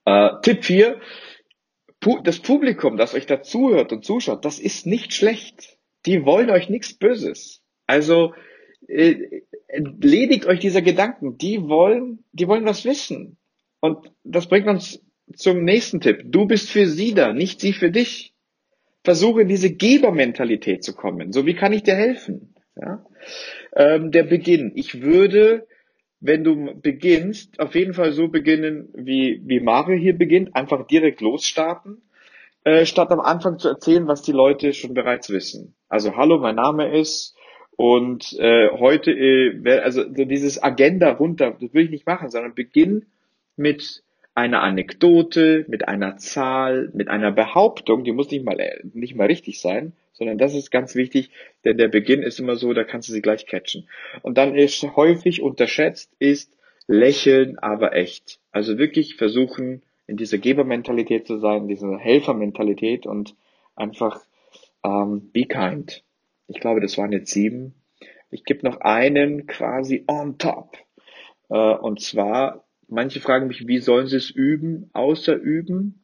Äh, 0.05 0.31
Tipp 0.43 0.65
vier 0.65 1.01
das 2.25 2.41
Publikum, 2.41 2.97
das 2.97 3.15
euch 3.15 3.27
dazuhört 3.27 3.93
und 3.93 4.05
zuschaut, 4.05 4.45
das 4.45 4.59
ist 4.59 4.87
nicht 4.87 5.15
schlecht. 5.15 5.79
Die 6.07 6.25
wollen 6.25 6.51
euch 6.51 6.69
nichts 6.69 6.95
Böses. 6.95 7.63
Also 7.87 8.35
äh, 8.89 9.43
entledigt 9.69 10.47
euch 10.47 10.61
dieser 10.61 10.83
Gedanken. 10.83 11.39
Die 11.39 11.63
wollen, 11.63 12.25
die 12.33 12.49
wollen 12.49 12.65
was 12.65 12.85
wissen. 12.85 13.39
Und 13.81 14.13
das 14.25 14.49
bringt 14.49 14.67
uns 14.67 15.01
zum 15.37 15.65
nächsten 15.65 16.01
Tipp. 16.01 16.23
Du 16.27 16.47
bist 16.47 16.71
für 16.71 16.87
sie 16.87 17.15
da, 17.15 17.33
nicht 17.33 17.61
sie 17.61 17.73
für 17.73 17.91
dich. 17.91 18.35
Versuche 19.05 19.43
in 19.43 19.49
diese 19.49 19.75
Gebermentalität 19.75 20.85
zu 20.85 20.95
kommen. 20.95 21.33
So, 21.33 21.45
wie 21.47 21.55
kann 21.55 21.73
ich 21.73 21.83
dir 21.83 21.97
helfen? 21.97 22.55
Ja? 22.77 23.05
Ähm, 23.75 24.13
der 24.13 24.23
Beginn. 24.25 24.73
Ich 24.77 25.03
würde 25.03 25.67
wenn 26.23 26.45
du 26.45 26.81
beginnst, 26.81 27.59
auf 27.59 27.75
jeden 27.75 27.95
Fall 27.95 28.13
so 28.13 28.29
beginnen, 28.29 28.89
wie, 28.95 29.43
wie 29.45 29.59
Mario 29.59 29.99
hier 29.99 30.17
beginnt, 30.17 30.55
einfach 30.55 30.87
direkt 30.87 31.21
losstarten, 31.21 32.01
äh, 32.63 32.87
statt 32.87 33.11
am 33.11 33.19
Anfang 33.21 33.59
zu 33.59 33.69
erzählen, 33.69 34.07
was 34.07 34.23
die 34.23 34.33
Leute 34.33 34.73
schon 34.73 34.95
bereits 34.95 35.31
wissen. 35.31 35.75
Also 35.89 36.17
hallo, 36.17 36.39
mein 36.39 36.55
Name 36.55 36.97
ist 36.97 37.37
und 37.77 38.39
äh, 38.39 38.71
heute, 38.71 39.11
äh, 39.11 39.81
also 39.81 40.05
so 40.05 40.25
dieses 40.25 40.63
Agenda 40.63 41.11
runter, 41.11 41.57
das 41.61 41.75
will 41.75 41.85
ich 41.85 41.91
nicht 41.91 42.07
machen, 42.07 42.31
sondern 42.31 42.55
beginn 42.55 43.07
mit 43.57 44.05
einer 44.35 44.63
Anekdote, 44.63 45.65
mit 45.67 45.89
einer 45.89 46.19
Zahl, 46.19 46.91
mit 46.95 47.09
einer 47.09 47.33
Behauptung, 47.33 48.05
die 48.05 48.13
muss 48.13 48.31
nicht 48.31 48.45
mal, 48.45 48.61
äh, 48.61 48.79
nicht 48.95 49.17
mal 49.17 49.27
richtig 49.27 49.61
sein, 49.61 49.93
sondern 50.13 50.39
das 50.39 50.55
ist 50.55 50.71
ganz 50.71 50.95
wichtig, 50.95 51.31
denn 51.65 51.79
der 51.79 51.89
Beginn 51.89 52.23
ist 52.23 52.39
immer 52.39 52.57
so, 52.57 52.73
da 52.73 52.85
kannst 52.85 53.09
du 53.09 53.13
sie 53.13 53.23
gleich 53.23 53.47
catchen. 53.47 53.89
Und 54.23 54.39
dann 54.39 54.55
ist 54.55 54.83
häufig 54.97 55.43
unterschätzt 55.43 56.13
ist 56.19 56.57
lächeln, 56.87 57.59
aber 57.59 57.95
echt. 57.95 58.41
Also 58.51 58.79
wirklich 58.79 59.17
versuchen, 59.17 59.83
in 60.07 60.17
dieser 60.17 60.39
Gebermentalität 60.39 61.27
zu 61.27 61.39
sein, 61.39 61.63
in 61.63 61.69
dieser 61.69 61.99
Helfermentalität 61.99 63.07
und 63.07 63.35
einfach 63.77 64.21
ähm, 64.85 65.31
be 65.33 65.45
kind. 65.45 66.03
Ich 66.49 66.61
glaube, 66.61 66.81
das 66.81 66.99
waren 66.99 67.13
jetzt 67.13 67.33
sieben. 67.33 67.75
Ich 68.31 68.45
gebe 68.45 68.67
noch 68.67 68.81
einen 68.81 69.47
quasi 69.47 70.05
on 70.07 70.39
top. 70.39 70.77
Äh, 71.49 71.55
und 71.57 72.01
zwar, 72.01 72.65
manche 72.89 73.21
fragen 73.21 73.47
mich, 73.47 73.67
wie 73.67 73.79
sollen 73.79 74.07
sie 74.07 74.17
es 74.17 74.31
üben, 74.31 74.91
außer 74.93 75.35
üben? 75.35 76.02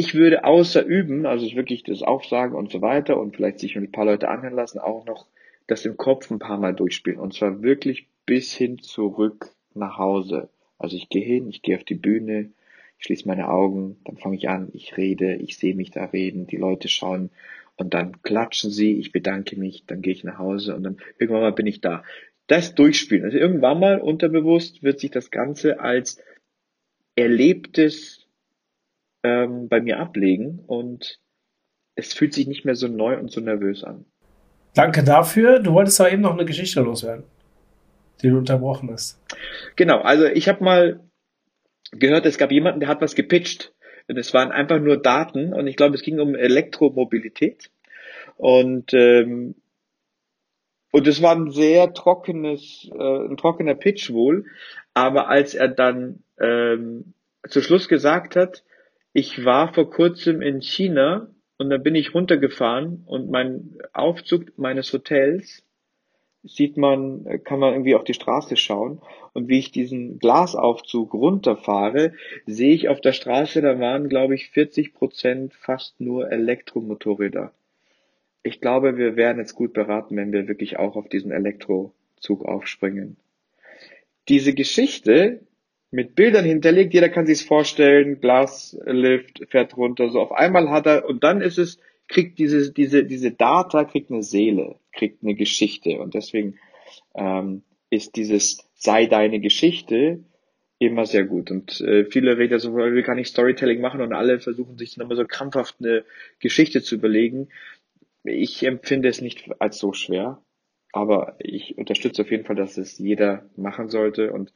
Ich 0.00 0.14
würde 0.14 0.44
außer 0.44 0.82
üben, 0.82 1.26
also 1.26 1.44
wirklich 1.54 1.82
das 1.82 2.00
Aufsagen 2.00 2.56
und 2.56 2.72
so 2.72 2.80
weiter 2.80 3.20
und 3.20 3.36
vielleicht 3.36 3.58
sich 3.58 3.76
ein 3.76 3.92
paar 3.92 4.06
Leute 4.06 4.30
anhören 4.30 4.54
lassen, 4.54 4.78
auch 4.78 5.04
noch 5.04 5.26
das 5.66 5.84
im 5.84 5.98
Kopf 5.98 6.30
ein 6.30 6.38
paar 6.38 6.56
Mal 6.56 6.74
durchspielen. 6.74 7.20
Und 7.20 7.34
zwar 7.34 7.62
wirklich 7.62 8.08
bis 8.24 8.54
hin 8.54 8.78
zurück 8.78 9.50
nach 9.74 9.98
Hause. 9.98 10.48
Also 10.78 10.96
ich 10.96 11.10
gehe 11.10 11.22
hin, 11.22 11.50
ich 11.50 11.60
gehe 11.60 11.76
auf 11.76 11.84
die 11.84 11.96
Bühne, 11.96 12.50
ich 12.98 13.04
schließe 13.04 13.28
meine 13.28 13.50
Augen, 13.50 13.98
dann 14.06 14.16
fange 14.16 14.36
ich 14.36 14.48
an, 14.48 14.70
ich 14.72 14.96
rede, 14.96 15.34
ich 15.34 15.58
sehe 15.58 15.74
mich 15.74 15.90
da 15.90 16.06
reden, 16.06 16.46
die 16.46 16.56
Leute 16.56 16.88
schauen 16.88 17.28
und 17.76 17.92
dann 17.92 18.22
klatschen 18.22 18.70
sie, 18.70 18.98
ich 18.98 19.12
bedanke 19.12 19.58
mich, 19.58 19.84
dann 19.86 20.00
gehe 20.00 20.14
ich 20.14 20.24
nach 20.24 20.38
Hause 20.38 20.76
und 20.76 20.82
dann 20.82 20.96
irgendwann 21.18 21.42
mal 21.42 21.52
bin 21.52 21.66
ich 21.66 21.82
da. 21.82 22.04
Das 22.46 22.74
durchspielen. 22.74 23.26
Also 23.26 23.36
irgendwann 23.36 23.78
mal 23.78 24.00
unterbewusst 24.00 24.82
wird 24.82 24.98
sich 24.98 25.10
das 25.10 25.30
Ganze 25.30 25.78
als 25.78 26.22
erlebtes 27.16 28.19
ähm, 29.22 29.68
bei 29.68 29.80
mir 29.80 29.98
ablegen 29.98 30.60
und 30.66 31.20
es 31.94 32.12
fühlt 32.12 32.34
sich 32.34 32.46
nicht 32.46 32.64
mehr 32.64 32.74
so 32.74 32.88
neu 32.88 33.18
und 33.18 33.30
so 33.30 33.40
nervös 33.40 33.84
an. 33.84 34.04
Danke 34.74 35.02
dafür. 35.02 35.58
Du 35.58 35.72
wolltest 35.72 36.00
aber 36.00 36.12
eben 36.12 36.22
noch 36.22 36.32
eine 36.32 36.44
Geschichte 36.44 36.80
loswerden, 36.80 37.24
die 38.22 38.28
du 38.28 38.38
unterbrochen 38.38 38.90
hast. 38.90 39.20
Genau, 39.76 40.00
also 40.00 40.24
ich 40.24 40.48
habe 40.48 40.62
mal 40.64 41.00
gehört, 41.92 42.26
es 42.26 42.38
gab 42.38 42.52
jemanden, 42.52 42.80
der 42.80 42.88
hat 42.88 43.00
was 43.00 43.14
gepitcht. 43.14 43.72
Und 44.08 44.16
es 44.16 44.34
waren 44.34 44.50
einfach 44.50 44.80
nur 44.80 44.96
Daten 44.96 45.52
und 45.52 45.68
ich 45.68 45.76
glaube, 45.76 45.94
es 45.94 46.02
ging 46.02 46.18
um 46.18 46.34
Elektromobilität. 46.34 47.70
Und 48.36 48.92
ähm, 48.92 49.54
und 50.92 51.06
es 51.06 51.22
war 51.22 51.36
ein 51.36 51.50
sehr 51.50 51.92
trockenes, 51.94 52.90
äh, 52.92 53.28
ein 53.28 53.36
trockener 53.36 53.76
Pitch 53.76 54.10
wohl. 54.10 54.46
Aber 54.94 55.28
als 55.28 55.54
er 55.54 55.68
dann 55.68 56.24
ähm, 56.40 57.14
zu 57.48 57.62
Schluss 57.62 57.88
gesagt 57.88 58.34
hat, 58.34 58.64
ich 59.12 59.44
war 59.44 59.72
vor 59.72 59.90
kurzem 59.90 60.40
in 60.42 60.60
China 60.60 61.28
und 61.58 61.70
dann 61.70 61.82
bin 61.82 61.94
ich 61.94 62.14
runtergefahren 62.14 63.02
und 63.06 63.30
mein 63.30 63.78
Aufzug 63.92 64.56
meines 64.56 64.92
Hotels 64.92 65.64
sieht 66.42 66.76
man, 66.76 67.42
kann 67.44 67.58
man 67.58 67.74
irgendwie 67.74 67.94
auf 67.94 68.04
die 68.04 68.14
Straße 68.14 68.56
schauen. 68.56 69.02
Und 69.32 69.48
wie 69.48 69.58
ich 69.58 69.70
diesen 69.70 70.18
Glasaufzug 70.18 71.12
runterfahre, 71.12 72.14
sehe 72.46 72.72
ich 72.72 72.88
auf 72.88 73.00
der 73.00 73.12
Straße, 73.12 73.60
da 73.60 73.78
waren, 73.78 74.08
glaube 74.08 74.34
ich, 74.34 74.48
40 74.50 74.94
Prozent 74.94 75.54
fast 75.54 76.00
nur 76.00 76.32
Elektromotorräder. 76.32 77.52
Ich 78.42 78.60
glaube, 78.60 78.96
wir 78.96 79.16
wären 79.16 79.38
jetzt 79.38 79.54
gut 79.54 79.74
beraten, 79.74 80.16
wenn 80.16 80.32
wir 80.32 80.48
wirklich 80.48 80.78
auch 80.78 80.96
auf 80.96 81.08
diesen 81.08 81.30
Elektrozug 81.30 82.44
aufspringen. 82.44 83.18
Diese 84.28 84.54
Geschichte 84.54 85.40
mit 85.90 86.14
Bildern 86.14 86.44
hinterlegt, 86.44 86.94
jeder 86.94 87.08
kann 87.08 87.26
sich's 87.26 87.42
vorstellen, 87.42 88.20
Glaslift 88.20 89.42
fährt 89.48 89.76
runter, 89.76 90.08
so 90.10 90.20
auf 90.20 90.32
einmal 90.32 90.70
hat 90.70 90.86
er, 90.86 91.08
und 91.08 91.24
dann 91.24 91.40
ist 91.40 91.58
es, 91.58 91.78
kriegt 92.10 92.38
diese, 92.38 92.72
diese, 92.72 93.04
diese 93.04 93.30
Data, 93.32 93.84
kriegt 93.84 94.10
eine 94.10 94.22
Seele, 94.22 94.76
kriegt 94.92 95.22
eine 95.22 95.34
Geschichte. 95.34 96.00
Und 96.00 96.14
deswegen 96.14 96.58
ähm, 97.14 97.62
ist 97.88 98.16
dieses 98.16 98.68
sei 98.74 99.06
deine 99.06 99.40
Geschichte 99.40 100.24
immer 100.78 101.06
sehr 101.06 101.24
gut. 101.24 101.50
Und 101.50 101.80
äh, 101.80 102.04
viele 102.06 102.36
reden 102.38 102.58
so, 102.58 102.74
wir 102.74 103.02
kann 103.02 103.16
nicht 103.16 103.28
Storytelling 103.28 103.80
machen 103.80 104.00
und 104.00 104.12
alle 104.12 104.40
versuchen 104.40 104.78
sich 104.78 104.94
dann 104.94 105.06
immer 105.06 105.16
so 105.16 105.24
krampfhaft 105.24 105.76
eine 105.78 106.04
Geschichte 106.40 106.82
zu 106.82 106.96
überlegen. 106.96 107.48
Ich 108.24 108.62
empfinde 108.64 109.08
es 109.08 109.20
nicht 109.20 109.50
als 109.60 109.78
so 109.78 109.92
schwer, 109.92 110.42
aber 110.92 111.36
ich 111.38 111.78
unterstütze 111.78 112.22
auf 112.22 112.30
jeden 112.30 112.44
Fall, 112.44 112.56
dass 112.56 112.76
es 112.76 112.98
jeder 112.98 113.48
machen 113.56 113.88
sollte 113.88 114.32
und 114.32 114.52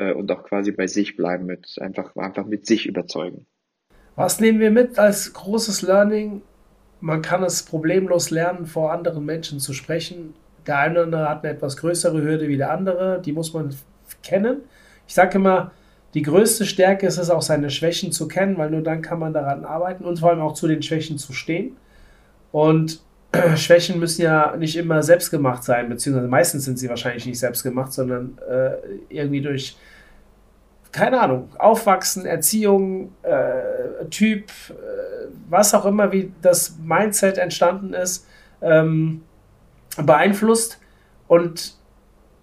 äh, 0.00 0.12
und 0.12 0.32
auch 0.32 0.42
quasi 0.44 0.72
bei 0.72 0.86
sich 0.86 1.16
bleiben 1.16 1.46
mit 1.46 1.76
einfach 1.80 2.16
einfach 2.16 2.46
mit 2.46 2.66
sich 2.66 2.86
überzeugen. 2.86 3.46
Was 4.16 4.40
nehmen 4.40 4.58
wir 4.58 4.70
mit 4.70 4.98
als 4.98 5.32
großes 5.32 5.82
Learning? 5.82 6.42
Man 7.00 7.22
kann 7.22 7.42
es 7.42 7.62
problemlos 7.62 8.30
lernen, 8.30 8.66
vor 8.66 8.92
anderen 8.92 9.24
Menschen 9.24 9.60
zu 9.60 9.72
sprechen. 9.72 10.34
Der 10.66 10.78
eine 10.78 10.92
oder 10.94 11.04
andere 11.04 11.28
hat 11.28 11.44
eine 11.44 11.54
etwas 11.54 11.76
größere 11.76 12.20
Hürde 12.20 12.48
wie 12.48 12.56
der 12.56 12.70
andere, 12.72 13.20
die 13.24 13.32
muss 13.32 13.52
man 13.54 13.74
kennen. 14.22 14.62
Ich 15.06 15.14
sage 15.14 15.36
immer, 15.36 15.72
die 16.14 16.22
größte 16.22 16.66
Stärke 16.66 17.06
ist 17.06 17.18
es 17.18 17.30
auch, 17.30 17.42
seine 17.42 17.70
Schwächen 17.70 18.10
zu 18.10 18.26
kennen, 18.26 18.58
weil 18.58 18.70
nur 18.70 18.82
dann 18.82 19.00
kann 19.00 19.18
man 19.18 19.32
daran 19.32 19.64
arbeiten 19.64 20.04
und 20.04 20.18
vor 20.18 20.30
allem 20.30 20.40
auch 20.40 20.54
zu 20.54 20.66
den 20.66 20.82
Schwächen 20.82 21.18
zu 21.18 21.32
stehen. 21.32 21.76
Und 22.52 23.00
Schwächen 23.56 23.98
müssen 24.00 24.22
ja 24.22 24.56
nicht 24.56 24.76
immer 24.76 25.02
selbst 25.02 25.30
gemacht 25.30 25.62
sein, 25.62 25.88
beziehungsweise 25.88 26.28
meistens 26.28 26.64
sind 26.64 26.78
sie 26.78 26.88
wahrscheinlich 26.88 27.26
nicht 27.26 27.38
selbst 27.38 27.62
gemacht, 27.62 27.92
sondern 27.92 28.38
äh, 28.48 28.72
irgendwie 29.08 29.40
durch, 29.40 29.76
keine 30.92 31.20
Ahnung, 31.20 31.48
Aufwachsen, 31.58 32.26
Erziehung, 32.26 33.12
äh, 33.22 34.06
Typ, 34.10 34.50
äh, 34.70 34.72
was 35.48 35.74
auch 35.74 35.86
immer, 35.86 36.12
wie 36.12 36.32
das 36.42 36.76
Mindset 36.82 37.38
entstanden 37.38 37.94
ist, 37.94 38.26
ähm, 38.62 39.22
beeinflusst. 39.96 40.80
Und 41.28 41.74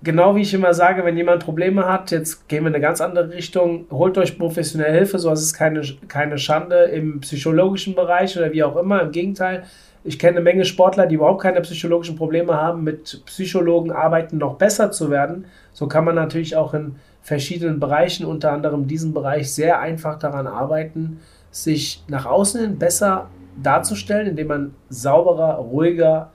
genau 0.04 0.36
wie 0.36 0.41
ich 0.41 0.54
immer 0.54 0.73
sage, 0.73 1.04
wenn 1.04 1.17
jemand 1.17 1.43
Probleme 1.43 1.86
hat, 1.86 2.12
jetzt 2.12 2.47
gehen 2.47 2.63
wir 2.63 2.69
in 2.69 2.76
eine 2.76 2.82
ganz 2.82 3.02
andere 3.02 3.32
Richtung, 3.32 3.88
holt 3.91 4.17
euch 4.17 4.38
professionelle 4.38 4.93
Hilfe, 4.93 5.19
so 5.19 5.32
ist 5.32 5.41
es 5.41 5.54
keine, 5.54 5.82
keine 6.08 6.38
Schande 6.38 6.84
im 6.84 7.19
psychologischen 7.19 7.95
Bereich 7.95 8.38
oder 8.38 8.52
wie 8.54 8.63
auch 8.63 8.78
immer. 8.78 9.02
Im 9.02 9.12
Gegenteil, 9.12 9.65
ich 10.08 10.17
kenne 10.17 10.38
eine 10.38 10.43
Menge 10.43 10.63
Sportler, 10.63 11.06
die 11.06 11.15
überhaupt 11.15 11.41
keine 11.41 11.60
psychologischen 11.60 12.15
Probleme 12.15 12.56
haben, 12.56 12.84
mit 12.86 13.24
Psychologen 13.26 13.91
arbeiten, 13.91 14.38
noch 14.38 14.56
besser 14.56 14.89
zu 14.89 15.12
werden. 15.12 15.46
So 15.74 15.88
kann 15.88 16.06
man 16.06 16.15
natürlich 16.15 16.56
auch 16.56 16.74
in 16.74 16.96
verschiedenen 17.22 17.82
Bereichen, 17.82 18.26
unter 18.26 18.54
anderem 18.54 18.88
diesen 18.88 19.13
Bereich, 19.13 19.52
sehr 19.54 19.82
einfach 19.82 20.17
daran 20.17 20.48
arbeiten, 20.48 21.20
sich 21.52 22.06
nach 22.08 22.26
außen 22.26 22.62
hin 22.62 22.80
besser 22.80 23.30
darzustellen, 23.62 24.28
indem 24.28 24.48
man 24.48 24.76
sauberer, 24.88 25.56
ruhiger, 25.56 26.32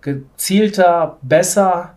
gezielter, 0.00 1.16
besser 1.22 1.96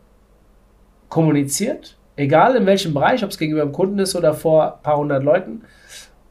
kommuniziert. 1.08 1.98
Egal 2.16 2.56
in 2.56 2.66
welchem 2.66 2.96
Bereich, 2.96 3.24
ob 3.24 3.30
es 3.30 3.38
gegenüber 3.38 3.64
dem 3.64 3.74
Kunden 3.74 4.00
ist 4.00 4.16
oder 4.16 4.34
vor 4.34 4.78
ein 4.78 4.82
paar 4.82 4.98
hundert 4.98 5.24
Leuten. 5.24 5.62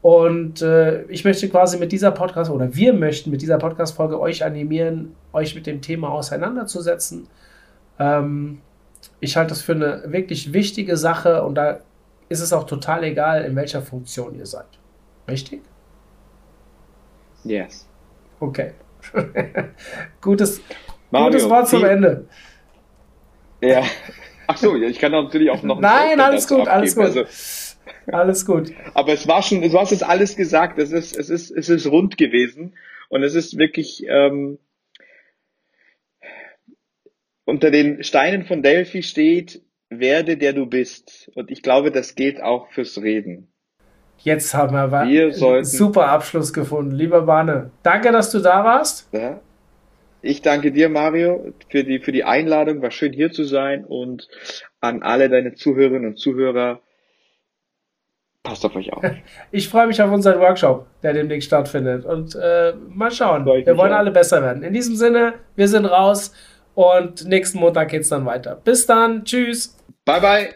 Und 0.01 0.61
äh, 0.63 1.03
ich 1.03 1.23
möchte 1.23 1.47
quasi 1.47 1.77
mit 1.77 1.91
dieser 1.91 2.11
Podcast 2.11 2.49
oder 2.49 2.73
wir 2.75 2.93
möchten 2.93 3.29
mit 3.29 3.41
dieser 3.41 3.59
Podcast-Folge 3.59 4.19
euch 4.19 4.43
animieren, 4.43 5.15
euch 5.31 5.53
mit 5.53 5.67
dem 5.67 5.81
Thema 5.81 6.09
auseinanderzusetzen. 6.09 7.27
Ähm, 7.99 8.61
ich 9.19 9.37
halte 9.37 9.49
das 9.49 9.61
für 9.61 9.73
eine 9.73 10.03
wirklich 10.07 10.53
wichtige 10.53 10.97
Sache 10.97 11.43
und 11.43 11.55
da 11.55 11.79
ist 12.29 12.39
es 12.39 12.51
auch 12.51 12.63
total 12.63 13.03
egal, 13.03 13.43
in 13.43 13.55
welcher 13.55 13.81
Funktion 13.81 14.35
ihr 14.35 14.45
seid. 14.45 14.65
Richtig? 15.27 15.61
Yes. 17.43 17.87
Okay. 18.39 18.71
gutes, 20.21 20.61
Mario, 21.11 21.31
gutes 21.31 21.49
Wort 21.49 21.67
zum 21.67 21.83
Ende. 21.83 22.25
Ja. 23.61 23.83
Ach 24.47 24.57
so, 24.57 24.75
ich 24.75 24.99
kann 24.99 25.11
natürlich 25.11 25.49
auch 25.49 25.61
noch. 25.61 25.79
Nein, 25.79 26.19
alles 26.19 26.47
gut, 26.47 26.67
alles 26.67 26.95
gut. 26.95 27.05
Also, 27.05 27.23
alles 28.07 28.45
gut. 28.45 28.71
Aber 28.93 29.13
es 29.13 29.27
war 29.27 29.41
schon, 29.41 29.61
du 29.61 29.79
hast 29.79 29.91
es 29.91 30.03
alles 30.03 30.35
gesagt. 30.35 30.79
Es 30.79 30.91
ist, 30.91 31.17
es 31.17 31.29
ist, 31.29 31.51
es 31.51 31.69
ist 31.69 31.87
rund 31.87 32.17
gewesen 32.17 32.75
und 33.09 33.23
es 33.23 33.35
ist 33.35 33.57
wirklich 33.57 34.05
ähm, 34.07 34.59
unter 37.45 37.71
den 37.71 38.03
Steinen 38.03 38.45
von 38.45 38.63
Delphi 38.63 39.03
steht: 39.03 39.61
Werde 39.89 40.37
der 40.37 40.53
du 40.53 40.65
bist. 40.65 41.31
Und 41.35 41.51
ich 41.51 41.61
glaube, 41.61 41.91
das 41.91 42.15
gilt 42.15 42.41
auch 42.41 42.71
fürs 42.71 43.01
Reden. 43.01 43.51
Jetzt 44.23 44.53
haben 44.53 44.75
wir, 44.75 44.91
wir 44.91 45.55
einen 45.55 45.65
super 45.65 46.09
Abschluss 46.09 46.53
gefunden, 46.53 46.91
lieber 46.91 47.21
Bahne. 47.21 47.71
Danke, 47.81 48.11
dass 48.11 48.31
du 48.31 48.39
da 48.39 48.63
warst. 48.63 49.11
Ja. 49.13 49.41
Ich 50.21 50.43
danke 50.43 50.71
dir, 50.71 50.89
Mario, 50.89 51.53
für 51.69 51.83
die, 51.83 51.99
für 51.99 52.11
die 52.11 52.23
Einladung. 52.23 52.83
War 52.83 52.91
schön 52.91 53.13
hier 53.13 53.31
zu 53.31 53.43
sein 53.43 53.83
und 53.83 54.27
an 54.79 55.01
alle 55.01 55.29
deine 55.29 55.55
Zuhörerinnen 55.55 56.09
und 56.09 56.19
Zuhörer 56.19 56.81
Passt 58.51 58.65
auf 58.65 58.75
euch 58.75 58.91
auf. 58.91 59.01
Ich 59.51 59.69
freue 59.69 59.87
mich 59.87 60.01
auf 60.01 60.11
unseren 60.11 60.41
Workshop, 60.41 60.85
der 61.01 61.13
demnächst 61.13 61.47
stattfindet. 61.47 62.03
Und 62.03 62.35
äh, 62.35 62.73
mal 62.89 63.09
schauen. 63.09 63.45
Wir 63.45 63.77
wollen 63.77 63.93
alle 63.93 64.11
besser 64.11 64.41
werden. 64.41 64.61
In 64.63 64.73
diesem 64.73 64.97
Sinne, 64.97 65.35
wir 65.55 65.69
sind 65.69 65.85
raus 65.85 66.33
und 66.75 67.23
nächsten 67.25 67.59
Montag 67.59 67.87
geht 67.87 68.01
es 68.01 68.09
dann 68.09 68.25
weiter. 68.25 68.59
Bis 68.61 68.85
dann. 68.85 69.23
Tschüss. 69.23 69.77
Bye, 70.03 70.19
bye. 70.19 70.49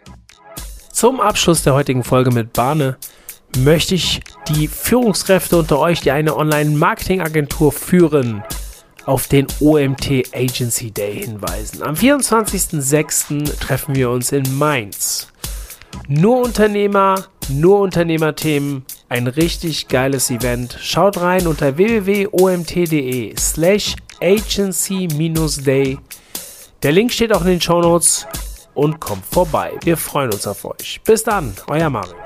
Zum 0.91 1.21
Abschluss 1.21 1.63
der 1.63 1.73
heutigen 1.73 2.03
Folge 2.03 2.31
mit 2.31 2.51
Bahne 2.51 2.97
möchte 3.59 3.95
ich 3.95 4.19
die 4.49 4.67
Führungskräfte 4.67 5.55
unter 5.55 5.79
euch, 5.79 6.01
die 6.01 6.11
eine 6.11 6.35
Online-Marketing-Agentur 6.35 7.71
führen, 7.71 8.43
auf 9.05 9.29
den 9.29 9.47
OMT 9.61 10.35
Agency 10.35 10.91
Day 10.91 11.21
hinweisen. 11.21 11.81
Am 11.81 11.95
24.06. 11.95 13.57
treffen 13.57 13.95
wir 13.95 14.09
uns 14.09 14.33
in 14.33 14.57
Mainz. 14.57 15.31
Nur 16.07 16.43
Unternehmer, 16.43 17.15
nur 17.49 17.79
Unternehmerthemen, 17.79 18.85
ein 19.09 19.27
richtig 19.27 19.87
geiles 19.87 20.29
Event. 20.29 20.77
Schaut 20.81 21.17
rein 21.17 21.47
unter 21.47 21.77
www.omt.de 21.77 23.35
slash 23.37 23.95
agency-day. 24.21 25.97
Der 26.83 26.91
Link 26.91 27.11
steht 27.11 27.33
auch 27.33 27.41
in 27.41 27.47
den 27.47 27.61
Show 27.61 27.81
Notes 27.81 28.27
und 28.73 28.99
kommt 28.99 29.25
vorbei. 29.25 29.73
Wir 29.83 29.97
freuen 29.97 30.31
uns 30.31 30.47
auf 30.47 30.65
euch. 30.65 31.01
Bis 31.03 31.23
dann, 31.23 31.53
euer 31.67 31.89
Mario. 31.89 32.24